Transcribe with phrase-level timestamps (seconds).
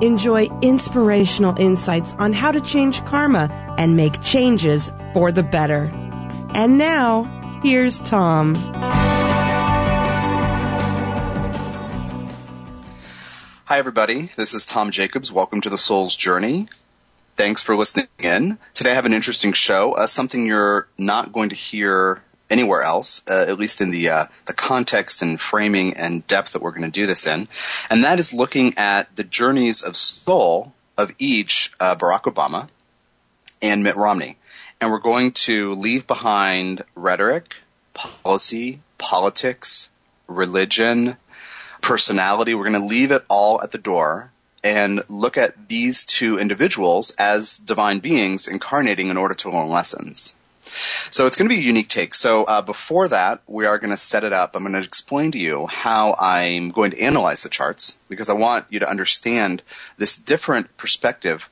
[0.00, 3.48] Enjoy inspirational insights on how to change karma
[3.78, 5.88] and make changes for the better.
[6.52, 8.56] And now, here's Tom.
[13.66, 14.30] Hi, everybody.
[14.36, 15.30] This is Tom Jacobs.
[15.30, 16.68] Welcome to The Soul's Journey.
[17.36, 18.58] Thanks for listening in.
[18.72, 22.20] Today I have an interesting show, uh, something you're not going to hear
[22.50, 26.62] anywhere else, uh, at least in the uh, the context and framing and depth that
[26.62, 27.48] we're going to do this in,
[27.90, 32.68] and that is looking at the journeys of soul of each uh, Barack Obama
[33.62, 34.36] and Mitt Romney,
[34.80, 37.56] and we're going to leave behind rhetoric,
[37.94, 39.90] policy, politics,
[40.26, 41.16] religion,
[41.80, 42.54] personality.
[42.54, 44.30] We're going to leave it all at the door
[44.62, 50.34] and look at these two individuals as divine beings incarnating in order to learn lessons.
[51.10, 52.14] So it's going to be a unique take.
[52.14, 54.56] So uh, before that, we are going to set it up.
[54.56, 58.34] I'm going to explain to you how I'm going to analyze the charts because I
[58.34, 59.62] want you to understand
[59.98, 61.48] this different perspective.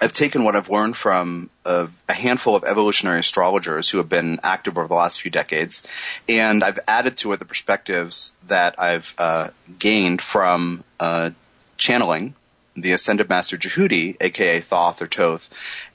[0.00, 4.38] I've taken what I've learned from a, a, handful of evolutionary astrologers who have been
[4.44, 5.84] active over the last few decades,
[6.28, 11.30] and I've added to it the perspectives that I've uh, gained from uh,
[11.78, 12.36] channeling
[12.76, 15.50] the Ascended Master Djehuti, aka Thoth or Toth,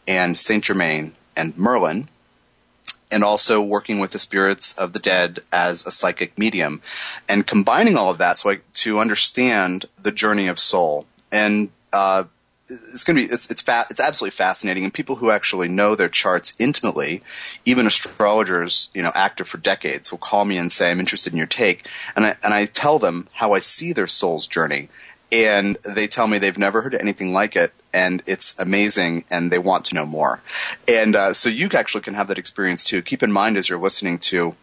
[0.08, 2.10] and Saint Germain and Merlin,
[3.14, 6.82] and also working with the spirits of the dead as a psychic medium,
[7.30, 11.06] and combining all of that so I, to understand the journey of soul.
[11.32, 12.26] And uh,
[12.68, 14.84] it's going to be it's it's, fa- it's absolutely fascinating.
[14.84, 17.24] And people who actually know their charts intimately,
[17.66, 21.38] even astrologers, you know, active for decades, will call me and say, "I'm interested in
[21.38, 24.90] your take," and I and I tell them how I see their soul's journey
[25.34, 29.60] and they tell me they've never heard anything like it and it's amazing and they
[29.60, 30.42] want to know more.
[30.88, 33.02] And uh, so you actually can have that experience too.
[33.02, 34.56] Keep in mind as you're listening to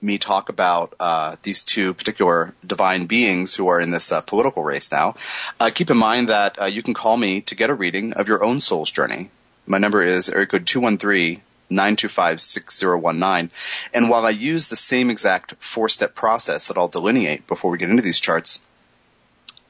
[0.00, 4.64] me talk about uh, these two particular divine beings who are in this uh, political
[4.64, 5.14] race now
[5.60, 8.26] uh, keep in mind that uh, you can call me to get a reading of
[8.26, 9.30] your own soul's journey.
[9.64, 11.40] My number is area code 213
[11.72, 13.50] 925-6019.
[13.94, 17.88] And while I use the same exact four-step process that I'll delineate before we get
[17.90, 18.60] into these charts,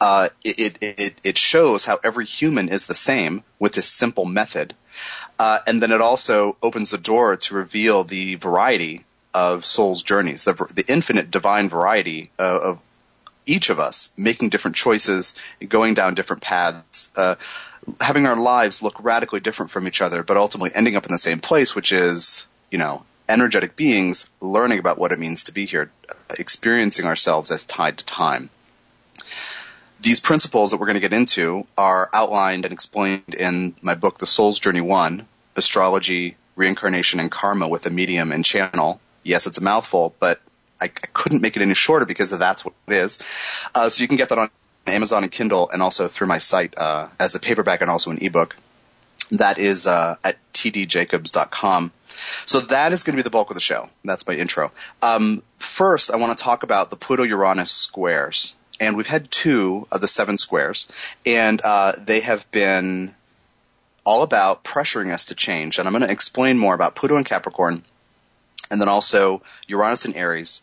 [0.03, 4.75] uh, it, it, it shows how every human is the same with this simple method.
[5.39, 10.43] Uh, and then it also opens the door to reveal the variety of soul's journeys,
[10.43, 12.81] the, the infinite divine variety uh, of
[13.47, 15.37] each of us making different choices,
[15.69, 17.37] going down different paths, uh,
[18.01, 21.19] having our lives look radically different from each other, but ultimately ending up in the
[21.19, 25.65] same place, which is, you know, energetic beings learning about what it means to be
[25.65, 25.93] here,
[26.41, 28.51] experiencing ourselves as tied to time
[30.03, 34.19] these principles that we're going to get into are outlined and explained in my book,
[34.19, 39.01] The Soul's Journey One, Astrology, Reincarnation, and Karma with a Medium and Channel.
[39.23, 40.41] Yes, it's a mouthful, but
[40.81, 43.21] I, I couldn't make it any shorter because that's what it is.
[43.75, 44.51] Uh, so you can get that on
[44.87, 48.19] Amazon and Kindle and also through my site uh, as a paperback and also an
[48.21, 48.57] ebook.
[49.31, 51.93] That is uh, at tdjacobs.com.
[52.45, 53.89] So that is going to be the bulk of the show.
[54.05, 54.73] That's my intro.
[55.01, 59.87] Um, first, I want to talk about the Pluto Uranus squares and we've had two
[59.93, 60.89] of the seven squares,
[61.25, 63.15] and uh, they have been
[64.05, 65.79] all about pressuring us to change.
[65.79, 67.85] And I'm going to explain more about Pluto and Capricorn,
[68.73, 70.63] and then also Uranus and Aries,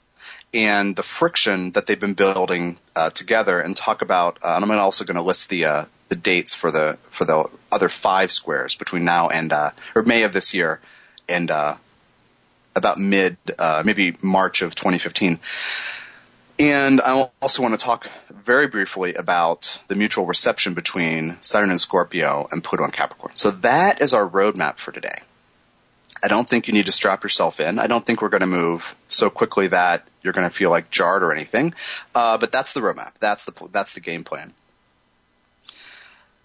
[0.54, 4.40] and the friction that they've been building uh, together, and talk about.
[4.44, 7.46] Uh, and I'm also going to list the uh, the dates for the for the
[7.72, 10.82] other five squares between now and uh, or May of this year,
[11.30, 11.78] and uh,
[12.76, 13.38] about mid
[13.86, 15.40] maybe March of 2015.
[16.60, 21.80] And I also want to talk very briefly about the mutual reception between Saturn and
[21.80, 23.34] Scorpio and Pluto and Capricorn.
[23.36, 25.16] So that is our roadmap for today.
[26.22, 27.80] I don't think you need to strap yourself in.
[27.80, 30.92] I don't think we're going to move so quickly that you're going to feel like
[30.92, 31.74] jarred or anything.
[32.14, 33.14] Uh, but that's the roadmap.
[33.20, 34.54] That's the that's the game plan.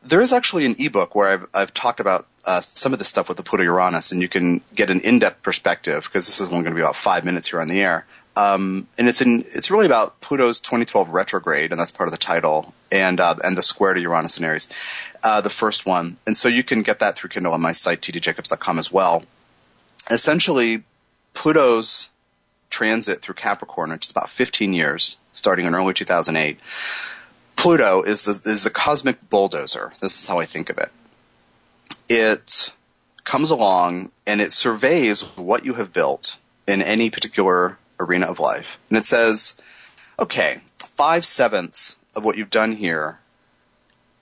[0.04, 3.26] There is actually an ebook where I've I've talked about uh, some of this stuff
[3.28, 6.62] with the Pluto Uranus, and you can get an in-depth perspective because this is only
[6.62, 9.70] going to be about five minutes here on the air um, and it's in it's
[9.70, 13.62] really about Pluto's 2012 retrograde, and that's part of the title, and uh, and the
[13.62, 14.68] square to Uranus and Aries,
[15.22, 16.18] uh, the first one.
[16.26, 19.22] And so you can get that through Kindle on my site tdjacobs.com as well.
[20.10, 20.82] Essentially,
[21.32, 22.10] Pluto's
[22.70, 26.58] transit through Capricorn, which is about 15 years, starting in early 2008.
[27.54, 29.92] Pluto is the is the cosmic bulldozer.
[30.00, 30.90] This is how I think of it.
[32.08, 32.72] it
[33.22, 36.36] comes along and it surveys what you have built
[36.66, 38.78] in any particular arena of life.
[38.88, 39.56] And it says,
[40.18, 43.18] okay, five sevenths of what you've done here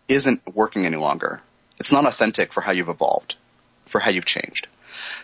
[0.08, 1.40] isn't working any longer.
[1.78, 3.36] It's not authentic for how you've evolved,
[3.86, 4.68] for how you've changed.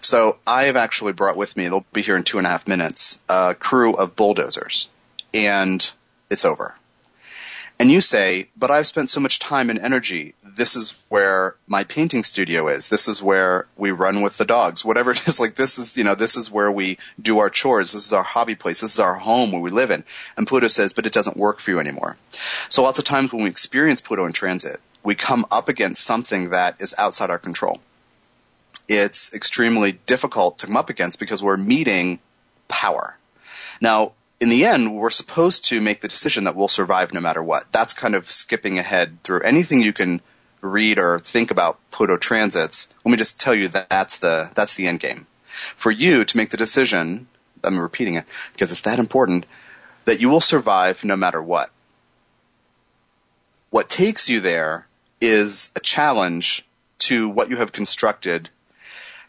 [0.00, 2.67] So I have actually brought with me, they'll be here in two and a half
[2.67, 4.89] minutes, a crew of bulldozers.
[5.35, 5.89] And
[6.31, 6.75] it's over
[7.80, 10.34] and you say, but I've spent so much time and energy.
[10.42, 12.88] This is where my painting studio is.
[12.88, 14.84] This is where we run with the dogs.
[14.84, 17.92] Whatever it is, like this is, you know, this is where we do our chores.
[17.92, 18.80] This is our hobby place.
[18.80, 20.04] This is our home where we live in.
[20.36, 22.16] And Pluto says, but it doesn't work for you anymore.
[22.69, 26.50] So lots of times when we experience Pluto in transit, we come up against something
[26.50, 27.78] that is outside our control.
[28.88, 32.19] It's extremely difficult to come up against because we're meeting
[32.66, 33.16] power.
[33.80, 37.43] Now, in the end, we're supposed to make the decision that we'll survive no matter
[37.43, 37.70] what.
[37.73, 40.20] That's kind of skipping ahead through anything you can
[40.61, 42.88] read or think about Pluto transits.
[43.05, 45.26] Let me just tell you that that's the that's the end game.
[45.76, 47.26] For you to make the decision,
[47.64, 49.44] I'm repeating it because it's that important,
[50.05, 51.70] that you will survive no matter what.
[53.70, 54.87] What takes you there
[55.20, 56.64] is a challenge
[56.99, 58.50] to what you have constructed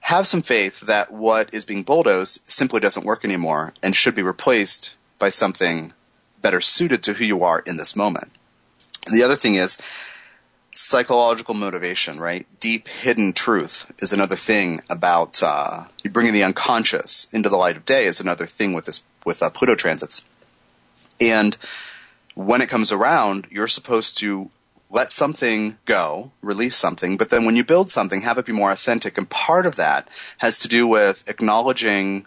[0.01, 4.21] have some faith that what is being bulldozed simply doesn't work anymore and should be
[4.21, 5.93] replaced by something
[6.41, 8.31] better suited to who you are in this moment.
[9.05, 9.77] And the other thing is
[10.71, 12.45] psychological motivation, right?
[12.59, 17.77] Deep hidden truth is another thing about uh, you bringing the unconscious into the light
[17.77, 20.23] of day is another thing with this with uh, Pluto transits.
[21.19, 21.55] And
[22.35, 24.49] when it comes around, you're supposed to
[24.89, 28.71] let something go, release something, but then when you build something, have it be more
[28.71, 29.17] authentic.
[29.17, 30.07] And part of that
[30.37, 32.25] has to do with acknowledging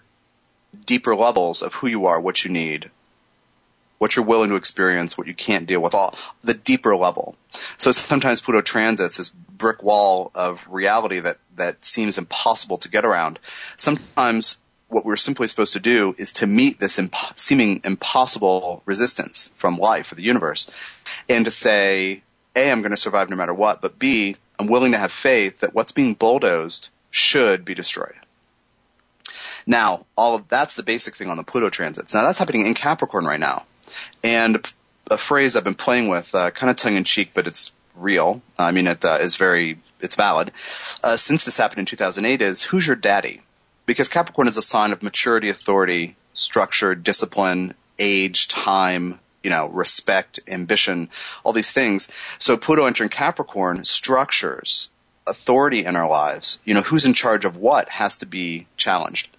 [0.87, 2.91] deeper levels of who you are, what you need,
[3.99, 7.37] what you're willing to experience, what you can't deal with, all the deeper level.
[7.77, 13.05] So sometimes Pluto transits this brick wall of reality that, that seems impossible to get
[13.05, 13.39] around.
[13.77, 14.59] Sometimes
[14.89, 19.77] what we're simply supposed to do is to meet this imp- seeming impossible resistance from
[19.77, 20.71] life or the universe
[21.29, 22.23] and to say,
[22.57, 25.61] A, I'm going to survive no matter what, but B, I'm willing to have faith
[25.61, 28.15] that what's being bulldozed should be destroyed.
[29.67, 32.15] Now, all of that's the basic thing on the Pluto transits.
[32.15, 33.65] Now that's happening in Capricorn right now.
[34.25, 34.65] And
[35.11, 38.43] a phrase I've been playing with, uh, kind of tongue in cheek, but it's real.
[38.59, 40.53] I mean, it uh, is very, it's valid.
[41.03, 43.41] Uh, since this happened in 2008 is who's your daddy?
[43.87, 50.41] Because Capricorn is a sign of maturity, authority, structure, discipline, age, time, you know, respect,
[50.49, 51.11] ambition,
[51.45, 52.09] all these things.
[52.39, 54.89] So Pluto entering Capricorn structures
[55.27, 56.59] authority in our lives.
[56.65, 59.31] You know, who's in charge of what has to be challenged.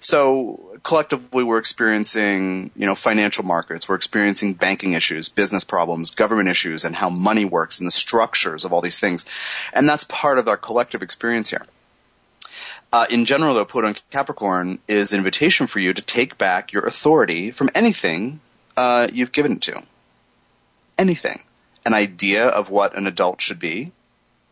[0.00, 6.48] So collectively we're experiencing, you know, financial markets, we're experiencing banking issues, business problems, government
[6.48, 9.26] issues, and how money works and the structures of all these things.
[9.72, 11.64] And that's part of our collective experience here.
[12.92, 16.72] Uh, in general, though, Pluto and Capricorn is an invitation for you to take back
[16.72, 18.40] your authority from anything
[18.76, 19.82] uh, you've given it to.
[20.98, 21.40] Anything.
[21.86, 23.92] An idea of what an adult should be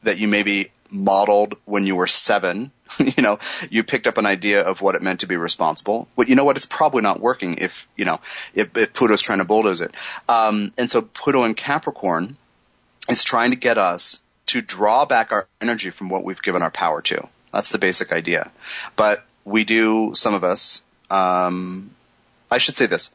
[0.03, 3.39] that you maybe modeled when you were seven you know,
[3.71, 6.09] you picked up an idea of what it meant to be responsible.
[6.17, 6.57] But you know what?
[6.57, 8.21] It's probably not working if, you know,
[8.55, 9.95] if, if Pluto's trying to bulldoze it.
[10.29, 12.37] Um, and so Pluto in Capricorn
[13.09, 16.71] is trying to get us to draw back our energy from what we've given our
[16.71, 17.29] power to.
[17.53, 18.51] That's the basic idea.
[18.97, 21.91] But we do, some of us, um,
[22.51, 23.15] I should say this.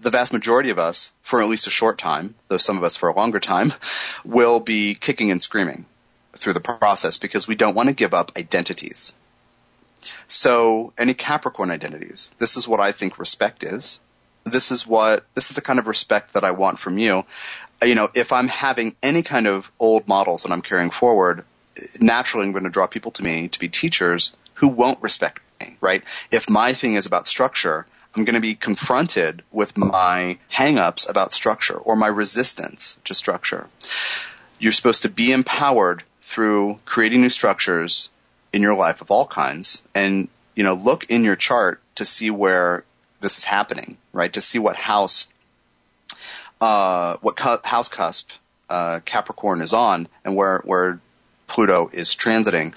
[0.00, 2.96] The vast majority of us, for at least a short time, though some of us
[2.96, 3.72] for a longer time,
[4.24, 5.86] will be kicking and screaming
[6.38, 9.14] through the process because we don't want to give up identities.
[10.28, 14.00] So any Capricorn identities, this is what I think respect is.
[14.44, 17.24] This is what, this is the kind of respect that I want from you.
[17.82, 21.44] Uh, you know, if I'm having any kind of old models that I'm carrying forward,
[22.00, 25.76] naturally I'm going to draw people to me to be teachers who won't respect me,
[25.80, 26.04] right?
[26.30, 31.32] If my thing is about structure, I'm going to be confronted with my hangups about
[31.32, 33.66] structure or my resistance to structure.
[34.58, 38.08] You're supposed to be empowered through creating new structures
[38.50, 42.30] in your life of all kinds and, you know, look in your chart to see
[42.30, 42.82] where
[43.20, 44.32] this is happening, right?
[44.32, 45.28] To see what house,
[46.62, 48.30] uh, what cu- house cusp,
[48.70, 50.98] uh, Capricorn is on and where, where
[51.46, 52.74] Pluto is transiting.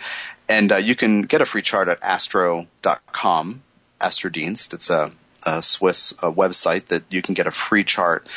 [0.50, 3.63] And, uh, you can get a free chart at astro.com,
[4.01, 4.74] Astrodienst.
[4.74, 5.10] It's a,
[5.46, 8.27] a Swiss uh, website that you can get a free chart.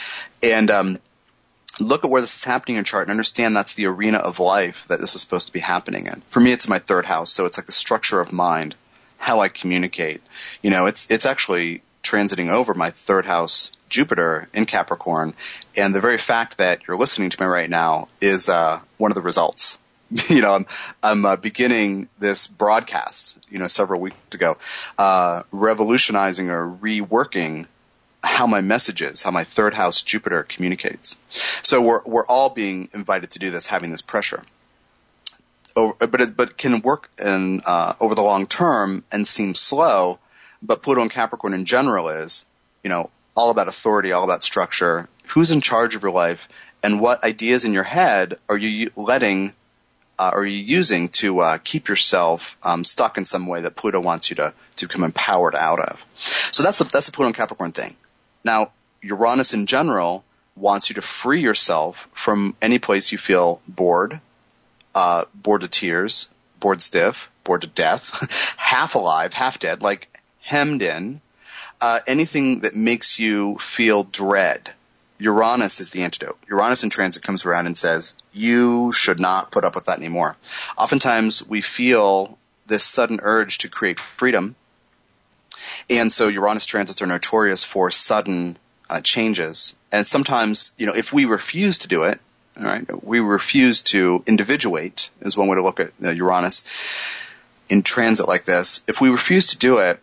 [0.40, 0.98] And, um,
[1.80, 4.86] look at where this is happening in chart and understand that's the arena of life
[4.88, 6.22] that this is supposed to be happening in.
[6.28, 8.74] For me, it's my third house, so it's like the structure of mind,
[9.18, 10.22] how I communicate.
[10.62, 15.34] You know, it's it's actually transiting over my third house Jupiter in Capricorn,
[15.76, 19.14] and the very fact that you're listening to me right now is uh, one of
[19.14, 19.78] the results.
[20.28, 20.66] you know, I'm,
[21.02, 24.58] I'm uh, beginning this broadcast, you know, several weeks ago,
[24.98, 27.66] uh, revolutionizing or reworking
[28.22, 31.18] how my message is, how my third house Jupiter communicates.
[31.28, 34.42] So we're, we're all being invited to do this, having this pressure.
[35.76, 40.18] Over, but it, but can work in, uh, over the long term and seem slow.
[40.62, 42.44] But Pluto and Capricorn in general is,
[42.82, 45.08] you know, all about authority, all about structure.
[45.28, 46.48] Who's in charge of your life,
[46.82, 49.54] and what ideas in your head are you letting
[50.18, 54.00] uh, are you using to uh, keep yourself um, stuck in some way that Pluto
[54.00, 56.04] wants you to to become empowered out of?
[56.52, 57.96] So that's a, that's a Pluto and Capricorn thing.
[58.44, 60.24] Now Uranus in general
[60.56, 64.20] wants you to free yourself from any place you feel bored,
[64.94, 66.28] uh, bored to tears,
[66.58, 70.08] bored stiff, bored to death, half alive, half dead, like
[70.40, 71.20] hemmed in,
[71.80, 74.74] uh, anything that makes you feel dread
[75.20, 76.38] Uranus is the antidote.
[76.48, 80.36] Uranus in transit comes around and says, you should not put up with that anymore.
[80.78, 84.56] Oftentimes we feel this sudden urge to create freedom.
[85.88, 89.76] And so Uranus transits are notorious for sudden uh, changes.
[89.92, 92.20] And sometimes, you know, if we refuse to do it,
[92.58, 96.64] all right, we refuse to individuate is one way to look at uh, Uranus
[97.68, 98.82] in transit like this.
[98.88, 100.00] If we refuse to do it,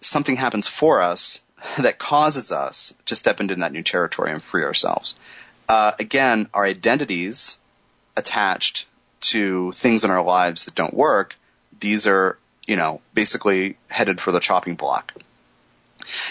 [0.00, 1.42] something happens for us
[1.78, 5.16] that causes us to step into that new territory and free ourselves.
[5.68, 7.58] Uh, again, our identities
[8.16, 8.86] attached
[9.20, 11.36] to things in our lives that don't work,
[11.80, 15.12] these are, you know, basically headed for the chopping block.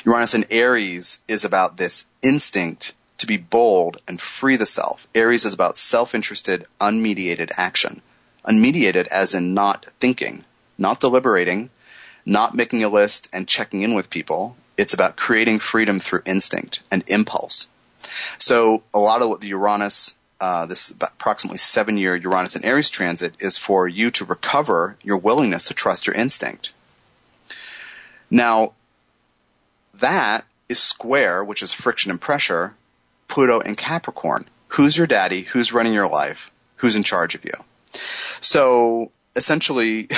[0.05, 5.07] Uranus in Aries is about this instinct to be bold and free the self.
[5.15, 8.01] Aries is about self-interested, unmediated action.
[8.45, 10.43] Unmediated as in not thinking,
[10.77, 11.69] not deliberating,
[12.25, 16.81] not making a list and checking in with people, it's about creating freedom through instinct
[16.91, 17.67] and impulse.
[18.37, 22.89] So a lot of what the Uranus, uh, this approximately seven year Uranus and Aries
[22.89, 26.73] transit is for you to recover your willingness to trust your instinct.
[28.29, 28.73] Now,
[30.01, 32.75] that is square, which is friction and pressure,
[33.29, 34.43] Pluto and Capricorn.
[34.67, 35.43] Who's your daddy?
[35.43, 36.51] Who's running your life?
[36.75, 37.53] Who's in charge of you?
[38.41, 40.09] So essentially,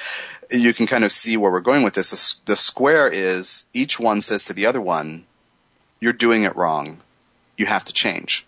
[0.50, 2.34] you can kind of see where we're going with this.
[2.44, 5.24] The square is each one says to the other one,
[6.00, 6.98] you're doing it wrong.
[7.56, 8.46] You have to change.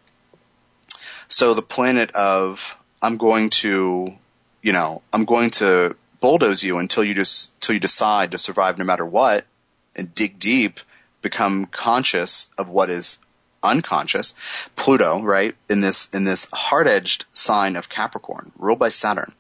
[1.33, 4.13] So the planet of, I'm going to,
[4.61, 8.77] you know, I'm going to bulldoze you until you just, until you decide to survive
[8.77, 9.47] no matter what
[9.97, 10.79] and dig deep,
[11.23, 13.19] become conscious of what is
[13.63, 14.35] unconscious.
[14.77, 19.33] Pluto, right, in this, in this hard-edged sign of Capricorn, ruled by Saturn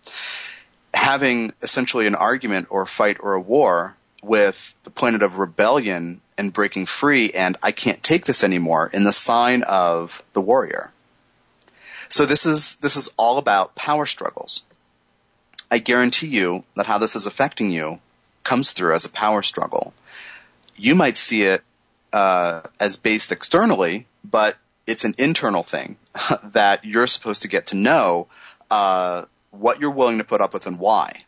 [0.94, 6.20] having essentially an argument or a fight or a war with the planet of rebellion
[6.38, 10.92] and breaking free and I can't take this anymore in the sign of the warrior.
[12.12, 14.64] So this is, this is all about power struggles.
[15.70, 18.00] I guarantee you that how this is affecting you
[18.44, 19.94] comes through as a power struggle.
[20.76, 21.62] You might see it
[22.12, 25.96] uh, as based externally, but it's an internal thing
[26.52, 28.28] that you're supposed to get to know
[28.70, 31.24] uh, what you're willing to put up with and why.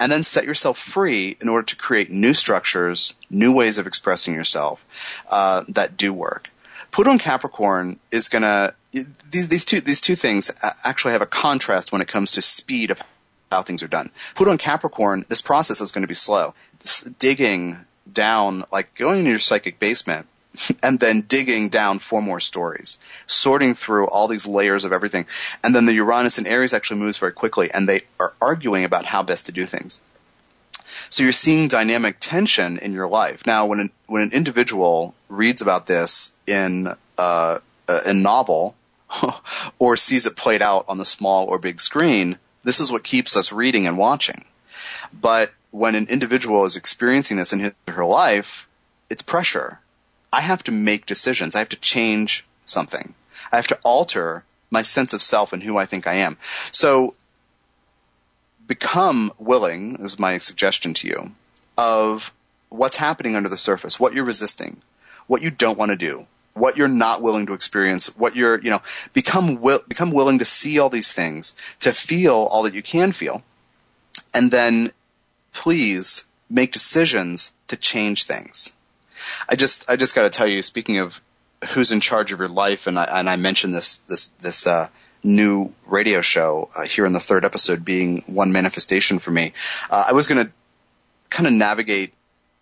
[0.00, 4.34] And then set yourself free in order to create new structures, new ways of expressing
[4.34, 4.84] yourself
[5.28, 6.50] uh, that do work.
[6.90, 10.50] Pluto and Capricorn is going to these, these two these two things
[10.84, 13.00] actually have a contrast when it comes to speed of
[13.50, 14.10] how things are done.
[14.34, 16.54] Pluto and Capricorn, this process is going to be slow.
[16.80, 17.76] This digging
[18.10, 20.26] down, like going into your psychic basement
[20.82, 25.26] and then digging down four more stories, sorting through all these layers of everything.
[25.62, 29.04] And then the Uranus and Aries actually moves very quickly and they are arguing about
[29.04, 30.00] how best to do things.
[31.08, 33.44] So you're seeing dynamic tension in your life.
[33.46, 38.76] Now, when an, when an individual reads about this in uh, a novel
[39.78, 43.36] or sees it played out on the small or big screen, this is what keeps
[43.36, 44.44] us reading and watching.
[45.12, 48.68] But when an individual is experiencing this in his or her life,
[49.08, 49.78] it's pressure
[50.32, 51.56] I have to make decisions.
[51.56, 53.14] I have to change something.
[53.50, 56.38] I have to alter my sense of self and who I think I am.
[56.70, 57.14] So
[58.66, 61.32] become willing is my suggestion to you
[61.76, 62.32] of
[62.68, 64.80] what's happening under the surface, what you're resisting,
[65.26, 68.70] what you don't want to do, what you're not willing to experience, what you're, you
[68.70, 72.82] know, become will, become willing to see all these things, to feel all that you
[72.82, 73.42] can feel,
[74.34, 74.92] and then
[75.52, 78.72] please make decisions to change things.
[79.48, 81.20] I just I just got to tell you, speaking of
[81.70, 84.88] who's in charge of your life, and I, and I mentioned this this this uh,
[85.22, 89.52] new radio show uh, here in the third episode being one manifestation for me.
[89.90, 90.52] Uh, I was going to
[91.28, 92.12] kind of navigate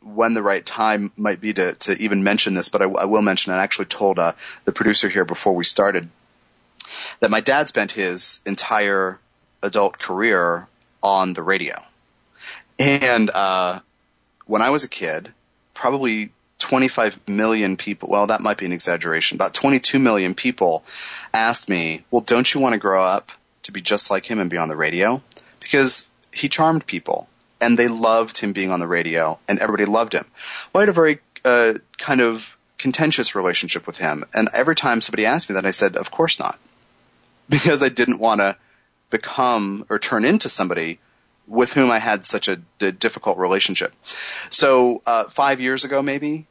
[0.03, 3.23] when the right time might be to to even mention this, but I, I will
[3.23, 3.53] mention.
[3.53, 4.33] I actually told uh,
[4.65, 6.09] the producer here before we started
[7.21, 9.19] that my dad spent his entire
[9.63, 10.69] adult career
[11.03, 11.75] on the radio.
[12.79, 13.81] And uh,
[14.47, 15.33] when I was a kid,
[15.75, 20.85] probably 25 million people, well, that might be an exaggeration, about 22 million people
[21.33, 23.33] asked me, well, don't you want to grow up
[23.65, 25.23] to be just like him and be on the radio?
[25.61, 27.29] Because he charmed people
[27.61, 30.27] and they loved him being on the radio and everybody loved him.
[30.73, 34.25] Well, I had a very uh, kind of contentious relationship with him.
[34.33, 36.59] And every time somebody asked me that, I said, of course not.
[37.51, 38.59] Because I didn't want to
[39.09, 40.99] become or turn into somebody
[41.47, 43.95] with whom I had such a d- difficult relationship.
[44.51, 46.47] So uh, five years ago, maybe,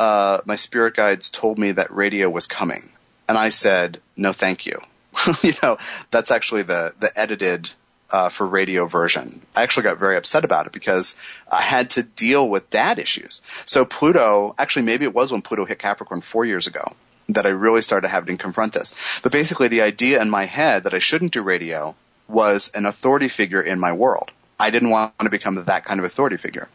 [0.00, 2.90] uh, my spirit guides told me that radio was coming,
[3.28, 4.80] and I said, "No, thank you."
[5.42, 5.78] you know,
[6.10, 7.70] that's actually the the edited
[8.10, 9.40] uh, for radio version.
[9.54, 11.16] I actually got very upset about it because
[11.50, 13.42] I had to deal with dad issues.
[13.66, 16.94] So Pluto, actually, maybe it was when Pluto hit Capricorn four years ago
[17.28, 18.94] that I really started having to confront this.
[19.22, 21.94] But basically, the idea in my head that I shouldn't do radio
[22.28, 24.30] was an authority figure in my world.
[24.58, 26.68] I didn't want to become that kind of authority figure.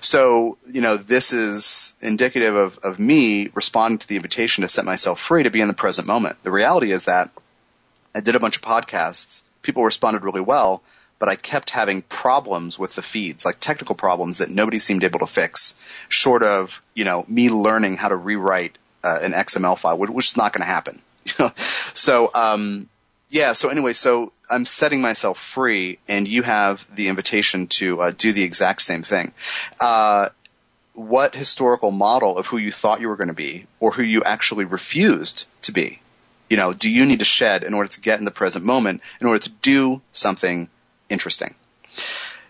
[0.00, 4.86] So, you know, this is indicative of, of me responding to the invitation to set
[4.86, 6.42] myself free to be in the present moment.
[6.44, 7.30] The reality is that
[8.14, 9.42] I did a bunch of podcasts.
[9.66, 10.80] People responded really well,
[11.18, 15.18] but I kept having problems with the feeds, like technical problems that nobody seemed able
[15.18, 15.74] to fix,
[16.08, 20.36] short of, you know, me learning how to rewrite uh, an XML file, which is
[20.36, 21.02] not going to happen.
[21.94, 22.88] so, um,
[23.28, 23.54] yeah.
[23.54, 28.32] So anyway, so I'm setting myself free, and you have the invitation to uh, do
[28.32, 29.32] the exact same thing.
[29.80, 30.28] Uh,
[30.94, 34.22] what historical model of who you thought you were going to be, or who you
[34.22, 36.00] actually refused to be?
[36.48, 39.02] You know, do you need to shed in order to get in the present moment,
[39.20, 40.68] in order to do something
[41.08, 41.54] interesting,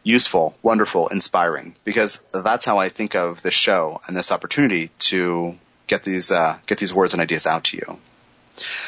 [0.03, 1.75] useful, wonderful, inspiring?
[1.85, 5.55] Because that's how I think of this show and this opportunity to
[5.87, 7.99] get these uh, get these words and ideas out to you.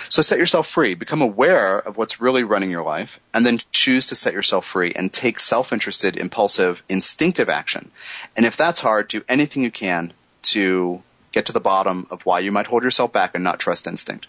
[0.09, 4.07] So set yourself free, become aware of what's really running your life, and then choose
[4.07, 7.91] to set yourself free and take self-interested, impulsive, instinctive action.
[8.35, 10.15] And if that's hard, do anything you can
[10.55, 13.87] to get to the bottom of why you might hold yourself back and not trust
[13.87, 14.27] instinct.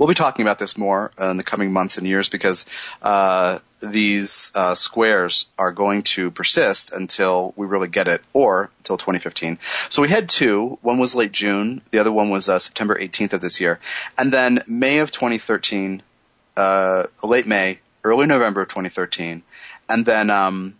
[0.00, 2.64] We'll be talking about this more uh, in the coming months and years because
[3.02, 8.96] uh, these uh, squares are going to persist until we really get it, or until
[8.96, 9.58] 2015.
[9.90, 10.78] So we had two.
[10.80, 11.82] One was late June.
[11.90, 13.78] The other one was uh, September 18th of this year,
[14.16, 16.02] and then May of 2013,
[16.56, 19.42] uh, late May, early November of 2013,
[19.86, 20.76] and then um,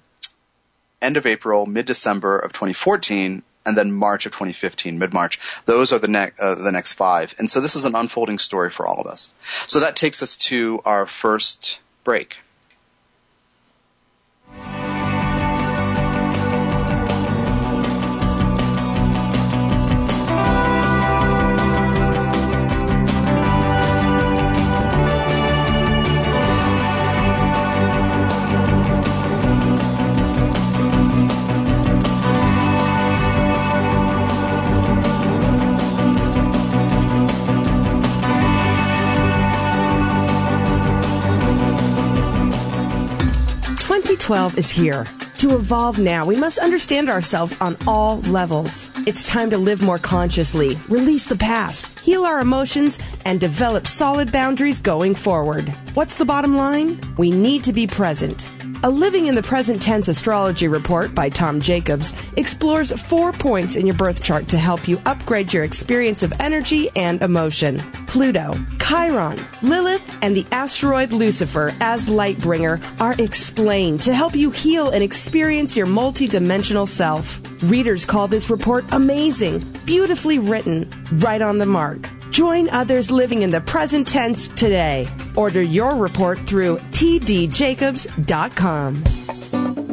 [1.02, 5.38] end of April, mid December of 2014, and then March of 2015, mid-March.
[5.66, 7.34] Those are the, ne- uh, the next five.
[7.38, 9.34] And so this is an unfolding story for all of us.
[9.66, 12.38] So that takes us to our first break.
[44.30, 45.08] Twenty twelve is here.
[45.38, 48.88] To evolve now, we must understand ourselves on all levels.
[49.04, 54.30] It's time to live more consciously, release the past, heal our emotions, and develop solid
[54.30, 55.70] boundaries going forward.
[55.94, 57.00] What's the bottom line?
[57.18, 58.48] We need to be present.
[58.82, 63.86] A Living in the Present Tense astrology report by Tom Jacobs explores four points in
[63.86, 67.80] your birth chart to help you upgrade your experience of energy and emotion.
[68.06, 74.50] Pluto, Chiron, Lilith, and the asteroid Lucifer as light bringer are explained to help you
[74.50, 77.38] heal and experience your multidimensional self.
[77.64, 82.08] Readers call this report amazing, beautifully written, right on the mark.
[82.30, 85.08] Join others living in the present tense today.
[85.34, 89.04] Order your report through tdjacobs.com.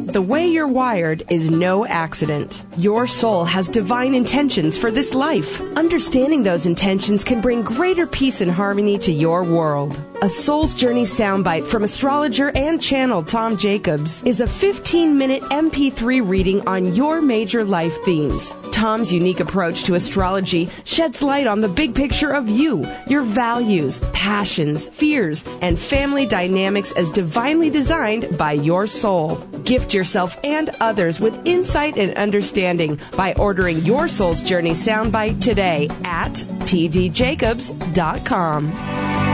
[0.07, 2.63] The way you're wired is no accident.
[2.77, 5.59] Your soul has divine intentions for this life.
[5.75, 9.99] Understanding those intentions can bring greater peace and harmony to your world.
[10.23, 16.27] A Soul's Journey soundbite from astrologer and channel Tom Jacobs is a 15 minute MP3
[16.27, 18.51] reading on your major life themes.
[18.71, 23.99] Tom's unique approach to astrology sheds light on the big picture of you, your values,
[24.11, 29.35] passions, fears, and family dynamics as divinely designed by your soul.
[29.65, 35.87] Gift yourself and others with insight and understanding by ordering your Soul's Journey soundbite today
[36.03, 36.31] at
[36.65, 39.26] tdjacobs.com.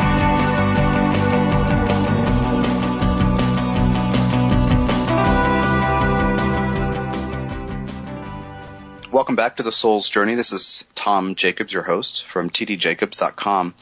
[9.34, 10.36] welcome back to the Soul's Journey.
[10.36, 13.74] This is Tom Jacobs, your host from tdjacobs.com.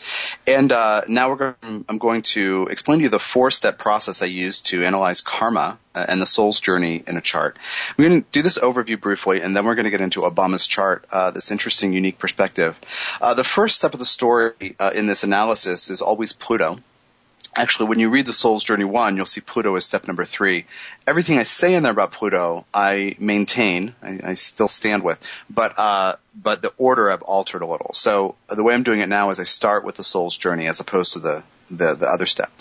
[0.48, 4.28] And uh, now we're going, I'm going to explain to you the four-step process I
[4.28, 7.60] use to analyze karma uh, and the soul's journey in a chart.
[7.98, 10.68] We're going to do this overview briefly, and then we're going to get into Obama's
[10.68, 12.80] chart, uh, this interesting, unique perspective.
[13.20, 16.78] Uh, the first step of the story uh, in this analysis is always Pluto
[17.56, 20.66] actually, when you read the Soul's Journey 1, you'll see Pluto as step number three.
[21.06, 25.78] Everything I say in there about Pluto, I maintain, I, I still stand with, but,
[25.78, 27.92] uh, but the order I've altered a little.
[27.94, 30.80] So the way I'm doing it now is I start with the Soul's Journey as
[30.80, 32.52] opposed to the, the, the other step.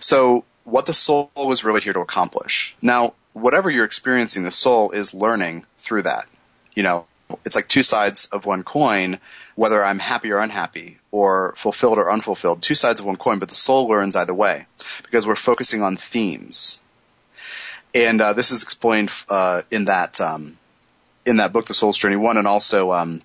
[0.00, 2.76] So what the soul was really here to accomplish.
[2.82, 6.26] Now, whatever you're experiencing, the soul is learning through that.
[6.74, 7.06] You know,
[7.44, 9.18] it's like two sides of one coin,
[9.60, 13.50] whether I'm happy or unhappy, or fulfilled or unfulfilled, two sides of one coin, but
[13.50, 14.64] the soul learns either way
[15.02, 16.80] because we're focusing on themes.
[17.94, 20.58] And uh, this is explained uh, in that um,
[21.26, 23.20] in that book, The Soul's Journey One, and also um,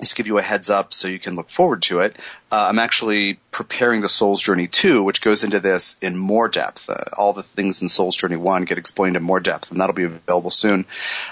[0.00, 2.16] just give you a heads up so you can look forward to it.
[2.50, 6.88] Uh, I'm actually preparing the Soul's Journey 2, which goes into this in more depth.
[6.88, 9.94] Uh, all the things in Soul's Journey 1 get explained in more depth, and that'll
[9.94, 10.86] be available soon.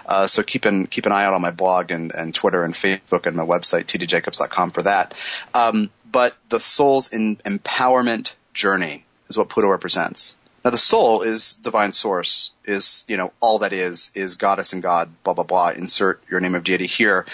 [0.05, 2.75] Uh, so keep an, keep an eye out on my blog and, and Twitter and
[2.75, 5.14] Facebook and my website, tdjacobs.com for that.
[5.55, 10.37] Um, but the soul's in, empowerment journey is what Pluto represents.
[10.64, 14.83] Now the soul is divine source, is, you know, all that is, is goddess and
[14.83, 15.70] God, blah, blah, blah.
[15.70, 17.25] Insert your name of deity here.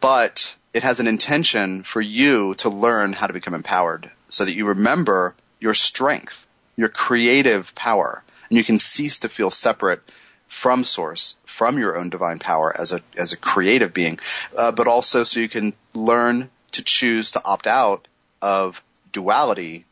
[0.00, 4.54] But it has an intention for you to learn how to become empowered so that
[4.54, 10.02] you remember your strength, your creative power, and you can cease to feel separate
[10.48, 14.18] from source, from your own divine power as a, as a creative being,
[14.56, 18.08] uh, but also so you can learn to choose to opt out
[18.40, 18.82] of
[19.12, 19.84] duality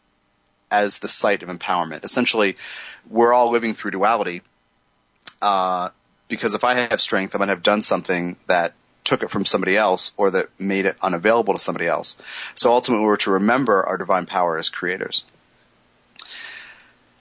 [0.70, 2.04] as the site of empowerment.
[2.04, 2.56] Essentially,
[3.08, 4.42] we're all living through duality,
[5.42, 5.90] uh,
[6.28, 9.76] because if I have strength, I might have done something that took it from somebody
[9.76, 12.16] else or that made it unavailable to somebody else.
[12.54, 15.24] So ultimately we're to remember our divine power as creators.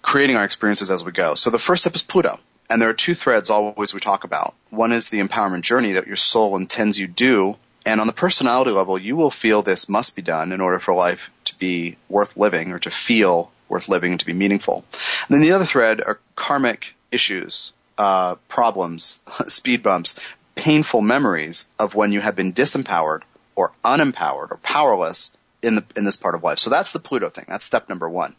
[0.01, 1.35] Creating our experiences as we go.
[1.35, 2.39] So the first step is Pluto.
[2.69, 4.53] And there are two threads always we talk about.
[4.69, 7.57] One is the empowerment journey that your soul intends you do.
[7.85, 10.93] And on the personality level, you will feel this must be done in order for
[10.93, 14.85] life to be worth living or to feel worth living and to be meaningful.
[15.27, 20.15] And then the other thread are karmic issues, uh, problems, speed bumps
[20.59, 23.21] painful memories of when you have been disempowered
[23.55, 26.59] or unempowered or powerless in the in this part of life.
[26.59, 27.45] So that's the Pluto thing.
[27.47, 28.35] That's step number one.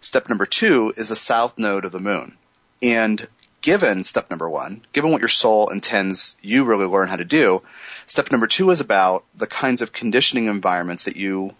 [0.00, 2.36] Step number two is the south node of the moon.
[2.82, 3.26] And
[3.60, 7.62] given step number one, given what your soul intends you really learn how to do,
[8.06, 11.54] step number two is about the kinds of conditioning environments that you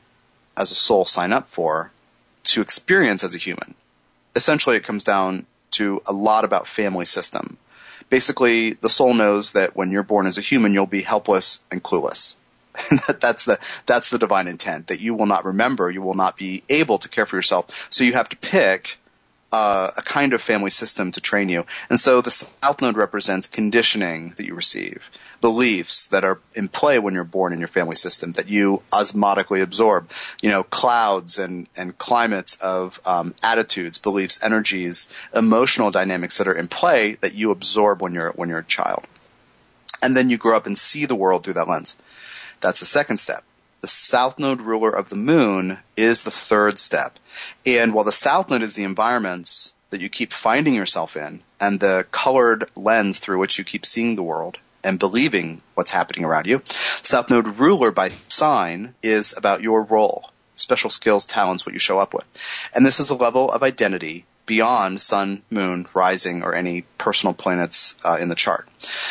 [0.57, 1.93] as a soul sign up for
[2.43, 3.77] to experience as a human.
[4.35, 7.57] Essentially, it comes down to a lot about family system
[8.09, 11.83] basically the soul knows that when you're born as a human, you'll be helpless and
[11.83, 12.37] clueless.
[12.91, 16.15] And that, that's the that's the divine intent that you will not remember, you will
[16.15, 17.89] not be able to care for yourself.
[17.91, 18.99] So you have to pick
[19.55, 21.65] uh, a kind of family system to train you.
[21.89, 25.09] And so the South Node represents conditioning that you receive,
[25.41, 29.63] beliefs that are in play when you're born in your family system that you osmotically
[29.63, 30.11] absorb.
[30.43, 36.59] You know, clouds and, and climates of um, attitudes, beliefs, energies, emotional dynamics that are
[36.59, 39.07] in play that you absorb when you're when you're a child.
[40.03, 41.97] And then you grow up and see the world through that lens.
[42.61, 43.45] That's the second step.
[43.83, 47.21] The South Node ruler of the moon is the third step.
[47.67, 51.79] And while the South Node is the environments that you keep finding yourself in and
[51.79, 56.47] the colored lens through which you keep seeing the world and believing what's happening around
[56.47, 61.79] you, South Node ruler by sign is about your role, special skills, talents, what you
[61.79, 62.27] show up with.
[62.75, 67.97] And this is a level of identity beyond sun, moon, rising, or any personal planets
[68.05, 68.69] uh, in the chart.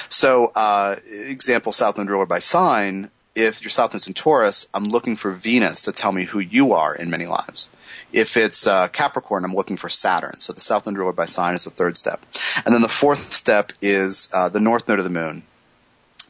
[0.10, 4.86] So, uh, example, South Node ruler by sign if your South Node's in Taurus, I'm
[4.86, 7.70] looking for Venus to tell me who you are in many lives.
[8.14, 10.40] If it's uh, Capricorn, I'm looking for Saturn.
[10.40, 12.24] So the South Node ruler by sign is the third step.
[12.66, 15.44] And then the fourth step is uh, the North Node of the Moon.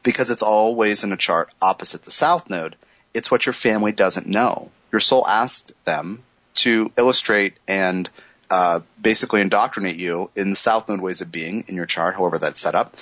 [0.02, 2.76] Because it's always in a chart opposite the South Node,
[3.14, 4.72] it's what your family doesn't know.
[4.92, 6.24] Your soul asked them
[6.56, 8.10] to illustrate and
[8.50, 12.38] uh, basically indoctrinate you in the South Node ways of being in your chart, however
[12.40, 12.96] that's set up.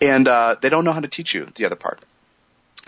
[0.00, 2.00] And uh, they don't know how to teach you the other part.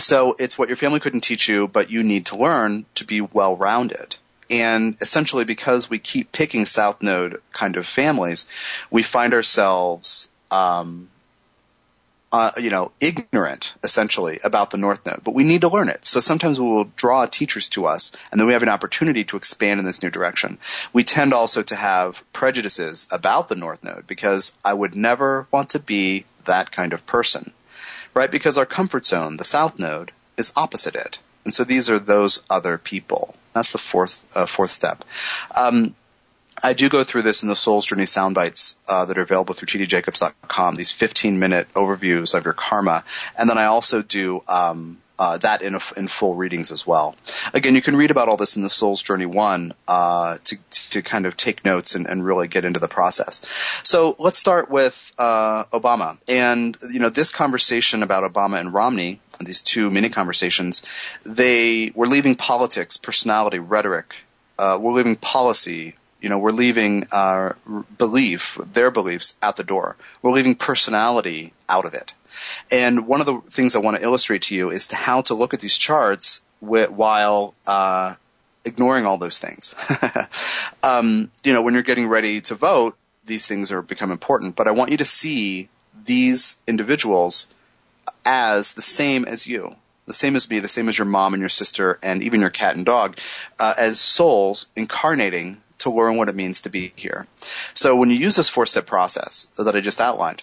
[0.00, 3.20] So it's what your family couldn't teach you, but you need to learn to be
[3.20, 4.16] well rounded.
[4.50, 8.48] And essentially because we keep picking South Node kind of families,
[8.90, 11.08] we find ourselves, um,
[12.32, 16.04] uh, you know, ignorant essentially about the North Node, but we need to learn it.
[16.04, 19.36] So sometimes we will draw teachers to us and then we have an opportunity to
[19.36, 20.58] expand in this new direction.
[20.92, 25.70] We tend also to have prejudices about the North Node because I would never want
[25.70, 27.52] to be that kind of person
[28.14, 28.30] right?
[28.30, 31.18] Because our comfort zone, the south node, is opposite it.
[31.44, 33.34] And so these are those other people.
[33.52, 35.04] That's the fourth, uh, fourth step.
[35.56, 35.94] Um,
[36.62, 39.54] I do go through this in the Soul's Journey sound bites uh, that are available
[39.54, 40.74] through tdjacobs.com.
[40.74, 43.04] These 15 minute overviews of your karma,
[43.36, 47.14] and then I also do um, uh, that in, a, in full readings as well.
[47.52, 51.02] Again, you can read about all this in the Soul's Journey one uh, to to
[51.02, 53.42] kind of take notes and, and, really get into the process.
[53.82, 59.20] So let's start with uh, Obama, and you know this conversation about Obama and Romney,
[59.40, 60.86] these two mini conversations,
[61.22, 64.14] they were leaving politics, personality, rhetoric.
[64.58, 67.56] Uh, we're leaving policy, you know, we're leaving our
[67.98, 69.96] belief, their beliefs at the door.
[70.22, 72.14] We're leaving personality out of it.
[72.70, 75.34] And one of the things I want to illustrate to you is to how to
[75.34, 78.14] look at these charts while uh,
[78.64, 79.74] ignoring all those things.
[80.82, 84.56] um, you know, when you're getting ready to vote, these things are become important.
[84.56, 85.68] But I want you to see
[86.04, 87.48] these individuals
[88.24, 89.74] as the same as you,
[90.06, 92.50] the same as me, the same as your mom and your sister, and even your
[92.50, 93.18] cat and dog,
[93.58, 97.26] uh, as souls incarnating to learn what it means to be here.
[97.74, 100.42] So when you use this four step process that I just outlined,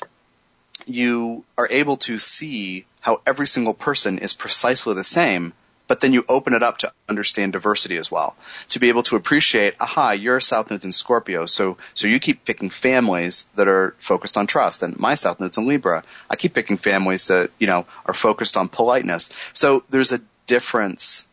[0.90, 5.54] you are able to see how every single person is precisely the same,
[5.88, 8.36] but then you open it up to understand diversity as well.
[8.70, 12.20] To be able to appreciate, aha, you're a South Node's in Scorpio, so so you
[12.20, 16.04] keep picking families that are focused on trust, and my South Node's in Libra.
[16.30, 19.30] I keep picking families that you know are focused on politeness.
[19.54, 21.28] So there's a difference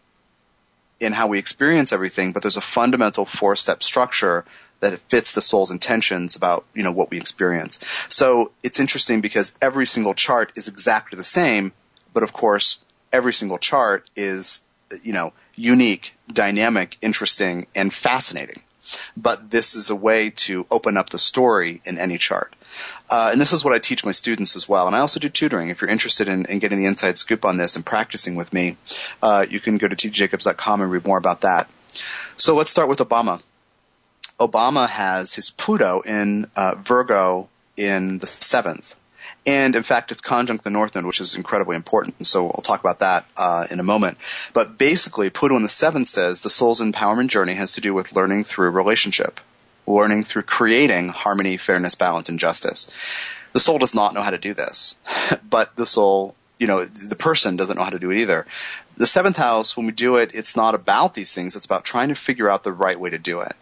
[1.01, 4.45] in how we experience everything, but there's a fundamental four step structure
[4.85, 7.81] that it fits the soul's intentions about, you know, what we experience.
[8.11, 11.73] So it's interesting because every single chart is exactly the same,
[12.13, 14.61] but of course, every single chart is,
[15.03, 18.63] you know, unique, dynamic, interesting, and fascinating.
[19.17, 22.55] But this is a way to open up the story in any chart.
[23.09, 24.87] Uh, and this is what I teach my students as well.
[24.87, 25.71] And I also do tutoring.
[25.71, 28.77] If you're interested in, in getting the inside scoop on this and practicing with me,
[29.23, 31.71] uh, you can go to tjacobs.com and read more about that.
[32.37, 33.41] So let's start with Obama.
[34.39, 38.97] Obama has his Pluto in uh, Virgo in the seventh.
[39.47, 42.27] And in fact, it's conjunct the North Node, which is incredibly important.
[42.27, 44.17] So I'll talk about that uh, in a moment.
[44.55, 48.15] But basically, Pluto in the seventh says the soul's empowerment journey has to do with
[48.15, 49.41] learning through relationship,
[49.87, 52.91] learning through creating harmony, fairness, balance, and justice.
[53.53, 54.97] The soul does not know how to do this,
[55.49, 58.47] but the soul, you know, the person doesn't know how to do it either.
[58.97, 61.55] The seventh house, when we do it, it's not about these things.
[61.55, 63.55] It's about trying to figure out the right way to do it.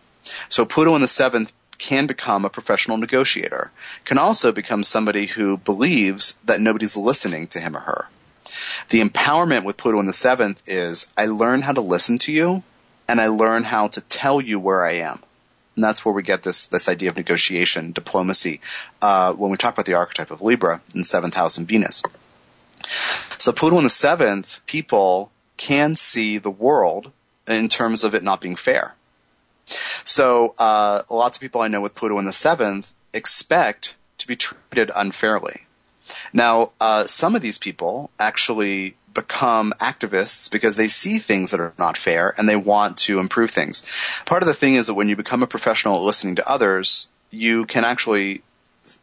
[0.49, 3.71] So Pluto in the seventh can become a professional negotiator,
[4.05, 8.09] can also become somebody who believes that nobody's listening to him or her.
[8.91, 12.63] The empowerment with Pluto in the seventh is I learn how to listen to you
[13.09, 15.21] and I learn how to tell you where I am.
[15.75, 18.61] And that's where we get this, this idea of negotiation, diplomacy,
[19.01, 22.03] uh, when we talk about the archetype of Libra in seventh house and Venus.
[23.39, 27.11] So Pluto in the seventh, people can see the world
[27.49, 28.95] in terms of it not being fair.
[29.66, 34.37] So uh, lots of people I know with Pluto in the seventh expect to be
[34.37, 35.62] treated unfairly.
[36.33, 41.75] Now, uh, some of these people actually become activists because they see things that are
[41.79, 43.85] not fair and they want to improve things.
[44.25, 47.66] Part of the thing is that when you become a professional listening to others, you
[47.66, 48.42] can actually,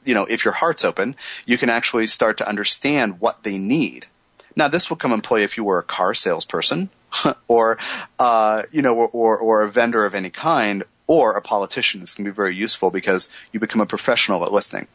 [0.04, 4.08] you know, if your heart's open, you can actually start to understand what they need.
[4.56, 6.90] Now, this will come in play if you were a car salesperson
[7.48, 7.78] or
[8.18, 12.02] uh, you know, or, or, or a vendor of any kind, or a politician.
[12.02, 14.88] This can be very useful because you become a professional at listening.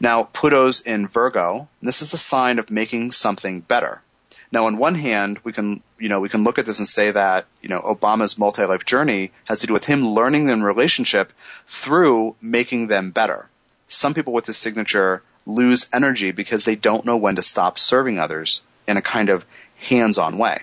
[0.00, 1.68] Now, Pluto's in Virgo.
[1.82, 4.02] this is a sign of making something better.
[4.50, 7.10] Now, on one hand, we can, you know, we can look at this and say
[7.10, 11.32] that, you know, Obama's multi-life journey has to do with him learning in relationship
[11.66, 13.48] through making them better.
[13.88, 18.18] Some people with this signature lose energy because they don't know when to stop serving
[18.18, 19.44] others in a kind of
[19.76, 20.62] hands-on way.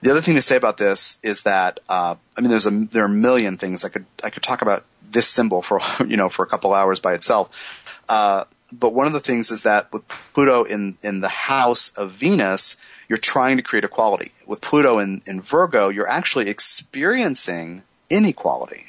[0.00, 3.02] The other thing to say about this is that uh, I mean, there's a there
[3.02, 6.28] are a million things I could I could talk about this symbol for you know
[6.28, 8.02] for a couple hours by itself.
[8.08, 12.12] Uh, but one of the things is that with Pluto in in the house of
[12.12, 12.76] Venus,
[13.08, 14.30] you're trying to create equality.
[14.46, 18.84] With Pluto in, in Virgo, you're actually experiencing inequality.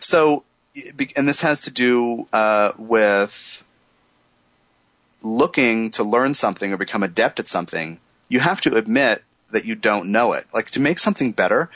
[0.00, 0.44] So,
[1.16, 3.64] and this has to do uh, with
[5.22, 7.98] looking to learn something or become adept at something.
[8.28, 9.22] You have to admit
[9.54, 10.46] that you don't know it.
[10.52, 11.70] Like to make something better,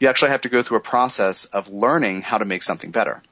[0.00, 3.22] you actually have to go through a process of learning how to make something better.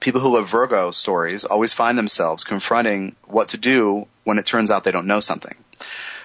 [0.00, 4.70] People who love Virgo stories always find themselves confronting what to do when it turns
[4.70, 5.54] out they don't know something.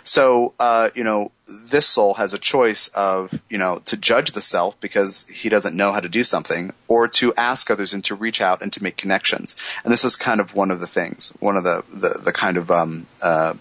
[0.03, 4.41] So, uh, you know, this soul has a choice of, you know, to judge the
[4.41, 8.15] self because he doesn't know how to do something, or to ask others and to
[8.15, 9.55] reach out and to make connections.
[9.83, 12.57] And this is kind of one of the things, one of the the, the kind
[12.57, 13.53] of um, uh,